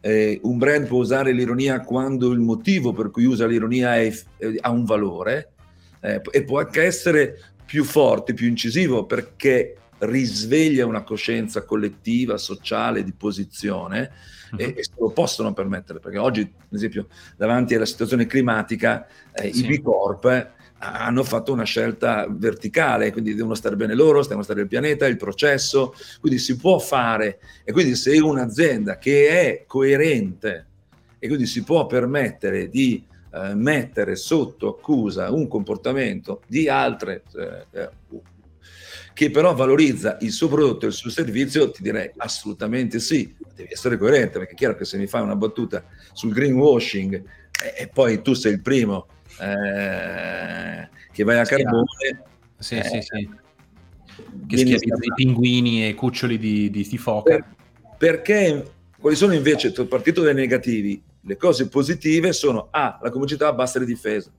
Eh, 0.00 0.40
un 0.42 0.58
brand 0.58 0.86
può 0.86 0.98
usare 0.98 1.32
l'ironia 1.32 1.80
quando 1.80 2.30
il 2.30 2.38
motivo 2.38 2.92
per 2.92 3.10
cui 3.10 3.24
usa 3.24 3.46
l'ironia 3.46 3.96
è, 3.96 4.16
è, 4.36 4.54
ha 4.60 4.70
un 4.70 4.84
valore 4.84 5.52
eh, 6.00 6.20
e 6.30 6.44
può 6.44 6.60
anche 6.60 6.82
essere 6.82 7.40
più 7.64 7.82
forte, 7.84 8.32
più 8.32 8.46
incisivo 8.46 9.06
perché 9.06 9.76
risveglia 9.98 10.86
una 10.86 11.02
coscienza 11.02 11.64
collettiva, 11.64 12.38
sociale, 12.38 13.02
di 13.02 13.12
posizione 13.12 14.12
uh-huh. 14.52 14.58
e, 14.58 14.74
e, 14.76 14.84
se 14.84 14.92
lo 14.96 15.10
possono 15.10 15.52
permettere 15.52 15.98
perché 15.98 16.18
oggi, 16.18 16.40
ad 16.42 16.74
esempio, 16.74 17.08
davanti 17.36 17.74
alla 17.74 17.84
situazione 17.84 18.26
climatica, 18.26 19.06
eh, 19.32 19.52
sì. 19.52 19.64
i 19.64 19.78
B 19.78 19.82
Corp 19.82 20.56
hanno 20.78 21.24
fatto 21.24 21.52
una 21.52 21.64
scelta 21.64 22.26
verticale, 22.30 23.10
quindi 23.10 23.34
devono 23.34 23.54
stare 23.54 23.76
bene 23.76 23.94
loro, 23.94 24.22
devono 24.22 24.42
stare 24.42 24.60
il 24.60 24.68
pianeta, 24.68 25.06
il 25.06 25.16
processo, 25.16 25.94
quindi 26.20 26.38
si 26.38 26.56
può 26.56 26.78
fare. 26.78 27.40
E 27.64 27.72
quindi 27.72 27.96
se 27.96 28.18
un'azienda 28.18 28.98
che 28.98 29.28
è 29.28 29.64
coerente 29.66 30.66
e 31.18 31.26
quindi 31.26 31.46
si 31.46 31.64
può 31.64 31.86
permettere 31.86 32.68
di 32.68 33.04
eh, 33.32 33.54
mettere 33.54 34.16
sotto 34.16 34.68
accusa 34.68 35.30
un 35.30 35.48
comportamento 35.48 36.42
di 36.46 36.68
altre 36.68 37.22
eh, 37.34 37.80
eh 37.80 37.90
che 39.18 39.32
però 39.32 39.52
valorizza 39.52 40.16
il 40.20 40.30
suo 40.30 40.46
prodotto 40.46 40.84
e 40.84 40.90
il 40.90 40.94
suo 40.94 41.10
servizio, 41.10 41.72
ti 41.72 41.82
direi 41.82 42.08
assolutamente 42.18 43.00
sì, 43.00 43.34
devi 43.52 43.72
essere 43.72 43.98
coerente, 43.98 44.38
perché 44.38 44.52
è 44.52 44.54
chiaro 44.54 44.76
che 44.76 44.84
se 44.84 44.96
mi 44.96 45.08
fai 45.08 45.22
una 45.22 45.34
battuta 45.34 45.84
sul 46.12 46.32
greenwashing 46.32 47.20
e, 47.62 47.82
e 47.82 47.88
poi 47.88 48.22
tu 48.22 48.34
sei 48.34 48.52
il 48.52 48.62
primo 48.62 49.06
eh, 49.40 50.88
che 51.12 51.24
vai 51.24 51.38
a 51.38 51.44
carbone. 51.44 51.86
Sì, 52.58 52.76
eh, 52.76 52.84
sì, 52.84 53.00
sì. 53.02 53.30
Che 54.46 54.56
schiavizza 54.56 55.04
i 55.04 55.12
pinguini 55.14 55.88
e 55.88 55.94
cuccioli 55.94 56.38
di, 56.38 56.70
di, 56.70 56.86
di 56.88 56.98
foca. 56.98 57.36
Per, 57.36 57.46
perché 57.96 58.72
quali 58.98 59.16
sono 59.16 59.32
invece, 59.34 59.72
partito 59.86 60.22
dai 60.22 60.34
negativi, 60.34 61.00
le 61.22 61.36
cose 61.36 61.68
positive 61.68 62.32
sono 62.32 62.68
A, 62.70 62.86
ah, 62.86 62.98
la 63.02 63.10
comicità 63.10 63.52
bassa 63.52 63.78
le 63.78 63.86
difese. 63.86 64.32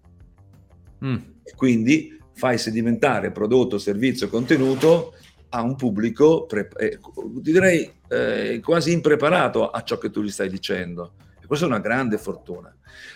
Mm. 1.04 1.16
quindi 1.56 2.20
fai 2.34 2.58
sedimentare 2.58 3.32
prodotto, 3.32 3.78
servizio, 3.78 4.28
contenuto 4.28 5.14
a 5.50 5.62
un 5.62 5.76
pubblico, 5.76 6.46
pre- 6.46 6.70
eh, 6.78 7.00
direi 7.42 7.90
eh, 8.10 8.60
quasi 8.64 8.92
impreparato 8.92 9.70
a 9.70 9.82
ciò 9.84 9.98
che 9.98 10.10
tu 10.10 10.22
gli 10.22 10.30
stai 10.30 10.50
dicendo. 10.50 11.14
Questa 11.50 11.66
è 11.66 11.70
una 11.70 11.80
grande 11.80 12.20
fortuna. 12.20 12.72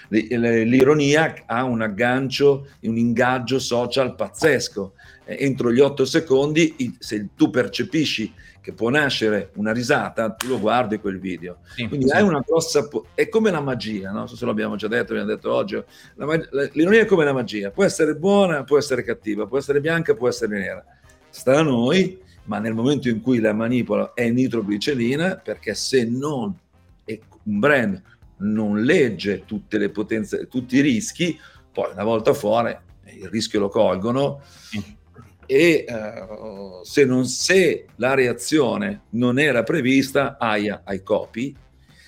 L'ironia 0.09 1.35
ha 1.45 1.63
un 1.65 1.83
aggancio, 1.83 2.67
un 2.81 2.97
ingaggio 2.97 3.59
social 3.59 4.15
pazzesco. 4.15 4.93
Entro 5.23 5.71
gli 5.71 5.79
otto 5.79 6.03
secondi, 6.03 6.97
se 6.97 7.27
tu 7.35 7.51
percepisci 7.51 8.33
che 8.59 8.73
può 8.73 8.89
nascere 8.89 9.51
una 9.57 9.71
risata, 9.71 10.31
tu 10.31 10.47
lo 10.47 10.59
guardi 10.59 10.97
quel 10.97 11.19
video. 11.19 11.59
Sì, 11.75 11.87
Quindi 11.87 12.07
sì. 12.07 12.15
hai 12.15 12.23
una 12.23 12.43
grossa... 12.43 12.87
Po- 12.87 13.05
è 13.13 13.29
come 13.29 13.51
la 13.51 13.61
magia, 13.61 14.09
no? 14.09 14.25
so 14.25 14.35
se 14.35 14.47
l'abbiamo 14.47 14.77
già 14.77 14.87
detto, 14.87 15.11
abbiamo 15.11 15.29
detto 15.29 15.53
oggi. 15.53 15.79
Mag- 16.15 16.71
l'ironia 16.73 17.01
è 17.01 17.05
come 17.05 17.25
la 17.25 17.33
magia, 17.33 17.69
può 17.69 17.83
essere 17.83 18.15
buona, 18.15 18.63
può 18.63 18.79
essere 18.79 19.03
cattiva, 19.03 19.45
può 19.45 19.59
essere 19.59 19.79
bianca, 19.79 20.15
può 20.15 20.27
essere 20.27 20.57
nera. 20.57 20.83
Sta 21.29 21.59
a 21.59 21.61
noi, 21.61 22.19
ma 22.45 22.57
nel 22.57 22.73
momento 22.73 23.09
in 23.09 23.21
cui 23.21 23.39
la 23.39 23.53
manipola 23.53 24.13
è 24.15 24.27
nitroglicerina, 24.27 25.35
perché 25.35 25.75
se 25.75 26.03
non 26.03 26.57
è 27.05 27.19
un 27.43 27.59
brand 27.59 28.01
non 28.43 28.81
legge 28.81 29.43
tutte 29.45 29.77
le 29.77 29.89
potenze, 29.89 30.47
tutti 30.47 30.77
i 30.77 30.81
rischi, 30.81 31.37
poi 31.71 31.91
una 31.91 32.03
volta 32.03 32.33
fuori 32.33 32.75
il 33.05 33.27
rischio 33.29 33.59
lo 33.59 33.69
colgono. 33.69 34.41
E 35.45 35.85
uh, 35.87 36.83
se, 36.83 37.05
non, 37.05 37.25
se 37.25 37.87
la 37.97 38.13
reazione 38.13 39.03
non 39.11 39.39
era 39.39 39.63
prevista, 39.63 40.37
aia 40.39 40.81
ai 40.85 41.03
copi, 41.03 41.55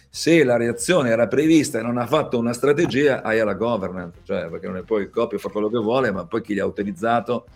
se 0.10 0.45
la 0.45 0.56
reazione 0.56 1.10
era 1.10 1.28
prevista 1.28 1.80
e 1.80 1.82
non 1.82 1.98
ha 1.98 2.08
fatto 2.08 2.38
una 2.38 2.54
strategia, 2.54 3.21
hai 3.21 3.43
la 3.43 3.54
governance, 3.54 4.19
cioè 4.24 4.48
perché 4.48 4.67
non 4.67 4.78
è 4.78 4.84
poi 4.84 5.04
il 5.04 5.10
copio 5.10 5.38
fa 5.38 5.50
quello 5.50 5.69
che 5.69 5.78
vuole, 5.78 6.12
ma 6.12 6.26
poi 6.26 6.41
chi 6.41 6.54
li 6.54 6.62
ha 6.62 6.65
utilizzato 6.65 7.48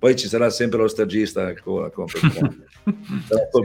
poi 0.00 0.16
ci 0.16 0.28
sarà 0.28 0.48
sempre 0.48 0.78
lo 0.78 0.88
stagista 0.88 1.46
a 1.46 1.54
colpa 1.60 2.22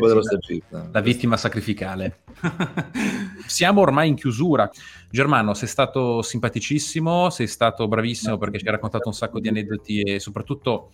dello 0.06 0.22
stagista. 0.22 0.90
La 0.92 1.00
vittima 1.00 1.38
sacrificale. 1.38 2.24
Siamo 3.48 3.80
ormai 3.80 4.10
in 4.10 4.16
chiusura. 4.16 4.70
Germano, 5.10 5.54
sei 5.54 5.70
stato 5.70 6.22
simpaticissimo, 6.22 7.30
sei 7.30 7.48
stato 7.48 7.88
bravissimo 7.88 8.38
perché 8.38 8.60
ci 8.60 8.66
hai 8.66 8.72
raccontato 8.72 9.08
un 9.08 9.14
sacco 9.14 9.40
di 9.40 9.48
aneddoti 9.48 10.02
e 10.02 10.20
soprattutto 10.20 10.92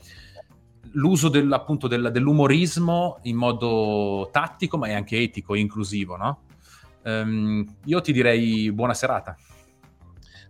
l'uso 0.91 1.27
del, 1.27 1.51
appunto 1.51 1.87
del, 1.87 2.11
dell'umorismo 2.11 3.17
in 3.23 3.35
modo 3.35 4.29
tattico 4.31 4.77
ma 4.77 4.89
è 4.89 4.93
anche 4.93 5.17
etico 5.17 5.55
e 5.55 5.59
inclusivo, 5.59 6.17
no? 6.17 6.43
Um, 7.03 7.65
io 7.85 7.99
ti 8.01 8.13
direi 8.13 8.71
buona 8.71 8.93
serata. 8.93 9.35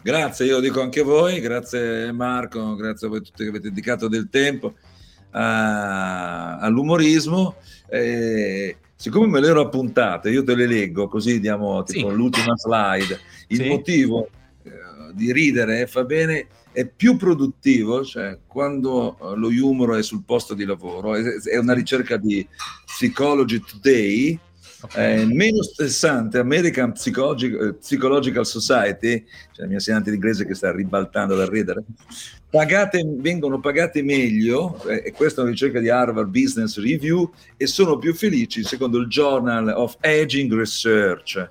Grazie, 0.03 0.47
io 0.47 0.55
lo 0.55 0.61
dico 0.61 0.81
anche 0.81 1.01
a 1.01 1.03
voi, 1.03 1.39
grazie 1.39 2.11
Marco, 2.11 2.73
grazie 2.73 3.05
a 3.05 3.09
voi 3.11 3.21
tutti 3.21 3.43
che 3.43 3.49
avete 3.49 3.69
dedicato 3.69 4.07
del 4.07 4.29
tempo 4.31 4.73
a, 5.29 6.57
all'umorismo. 6.57 7.57
Eh, 7.87 8.77
siccome 8.95 9.27
me 9.27 9.39
le 9.39 9.49
ero 9.49 9.61
appuntate, 9.61 10.31
io 10.31 10.43
te 10.43 10.55
le 10.55 10.65
leggo 10.65 11.07
così 11.07 11.39
diamo 11.39 11.83
tipo 11.83 12.09
sì. 12.09 12.15
l'ultima 12.15 12.55
slide. 12.57 13.19
Il 13.49 13.57
sì. 13.57 13.67
motivo 13.67 14.27
eh, 14.63 14.71
di 15.13 15.31
ridere 15.31 15.85
fa 15.85 16.03
bene 16.03 16.47
è 16.71 16.87
più 16.87 17.15
produttivo, 17.15 18.03
cioè 18.03 18.39
quando 18.47 19.17
eh, 19.19 19.35
lo 19.35 19.49
humor 19.49 19.97
è 19.97 20.01
sul 20.03 20.23
posto 20.25 20.55
di 20.55 20.65
lavoro, 20.65 21.13
è, 21.13 21.21
è 21.21 21.57
una 21.57 21.73
ricerca 21.73 22.17
di 22.17 22.45
Psychology 22.85 23.59
Today. 23.59 24.39
Eh, 24.95 25.25
meno 25.25 25.61
stressante 25.61 26.39
American 26.39 26.93
Psychological, 26.93 27.67
eh, 27.67 27.73
Psychological 27.75 28.45
Society, 28.45 29.23
cioè 29.51 29.61
la 29.61 29.65
mia 29.67 29.75
insegnante 29.75 30.09
di 30.09 30.15
inglese 30.15 30.45
che 30.45 30.55
sta 30.55 30.71
ribaltando 30.71 31.35
da 31.35 31.47
ridere, 31.47 31.83
pagate, 32.49 33.03
vengono 33.05 33.59
pagate 33.59 34.01
meglio, 34.01 34.83
eh, 34.85 35.03
e 35.05 35.11
questa 35.11 35.41
è 35.41 35.43
una 35.43 35.51
ricerca 35.51 35.79
di 35.79 35.89
Harvard 35.89 36.29
Business 36.29 36.79
Review, 36.79 37.31
e 37.57 37.67
sono 37.67 37.97
più 37.99 38.13
felici 38.15 38.63
secondo 38.63 38.97
il 38.97 39.07
Journal 39.07 39.67
of 39.69 39.97
Aging 40.01 40.51
Research. 40.51 41.47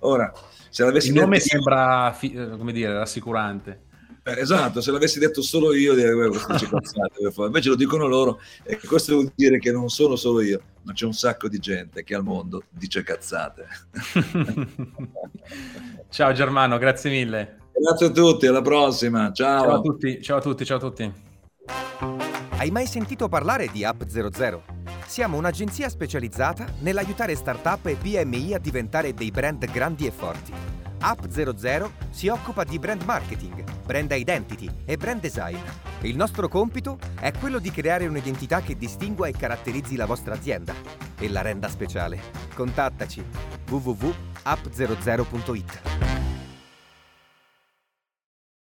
Ora, 0.00 0.32
se 0.68 0.82
l'avessi 0.82 1.08
il 1.08 1.14
nome 1.14 1.38
detto... 1.38 1.48
sembra, 1.50 2.18
eh, 2.18 2.56
come 2.58 2.72
dire, 2.72 2.92
rassicurante. 2.92 3.82
Eh, 4.26 4.40
esatto, 4.40 4.80
se 4.80 4.90
l'avessi 4.90 5.18
detto 5.18 5.42
solo 5.42 5.74
io 5.74 5.92
direi 5.92 6.30
cazzate, 6.30 7.30
invece 7.44 7.68
lo 7.68 7.74
dicono 7.74 8.06
loro 8.06 8.40
e 8.62 8.78
questo 8.78 9.12
vuol 9.12 9.30
dire 9.34 9.58
che 9.58 9.70
non 9.70 9.90
sono 9.90 10.16
solo 10.16 10.40
io, 10.40 10.62
ma 10.84 10.94
c'è 10.94 11.04
un 11.04 11.12
sacco 11.12 11.46
di 11.46 11.58
gente 11.58 12.02
che 12.04 12.14
al 12.14 12.22
mondo 12.22 12.62
dice 12.70 13.02
cazzate. 13.02 13.66
ciao 16.08 16.32
Germano, 16.32 16.78
grazie 16.78 17.10
mille. 17.10 17.58
Grazie 17.74 18.06
a 18.06 18.10
tutti, 18.10 18.46
alla 18.46 18.62
prossima, 18.62 19.30
ciao. 19.30 19.64
Ciao 19.64 19.74
a 19.74 19.80
tutti, 19.82 20.22
ciao 20.22 20.38
a 20.38 20.40
tutti, 20.40 20.64
ciao 20.64 20.76
a 20.78 20.80
tutti. 20.80 21.12
Hai 22.56 22.70
mai 22.70 22.86
sentito 22.86 23.28
parlare 23.28 23.68
di 23.70 23.84
App 23.84 24.04
00? 24.06 24.64
Siamo 25.04 25.36
un'agenzia 25.36 25.90
specializzata 25.90 26.64
nell'aiutare 26.80 27.34
startup 27.34 27.84
e 27.84 27.96
PMI 27.96 28.54
a 28.54 28.58
diventare 28.58 29.12
dei 29.12 29.30
brand 29.30 29.70
grandi 29.70 30.06
e 30.06 30.10
forti. 30.10 30.83
App00 31.00 31.90
si 32.10 32.28
occupa 32.28 32.64
di 32.64 32.78
brand 32.78 33.02
marketing, 33.02 33.64
brand 33.84 34.10
identity 34.12 34.70
e 34.84 34.96
brand 34.96 35.20
design. 35.20 35.58
Il 36.02 36.16
nostro 36.16 36.48
compito 36.48 36.98
è 37.18 37.32
quello 37.32 37.58
di 37.58 37.70
creare 37.70 38.06
un'identità 38.06 38.60
che 38.60 38.76
distingua 38.76 39.26
e 39.28 39.32
caratterizzi 39.32 39.96
la 39.96 40.06
vostra 40.06 40.34
azienda 40.34 40.74
e 41.18 41.28
la 41.28 41.42
renda 41.42 41.68
speciale. 41.68 42.20
Contattaci 42.54 43.24
www.app00.it. 43.68 46.23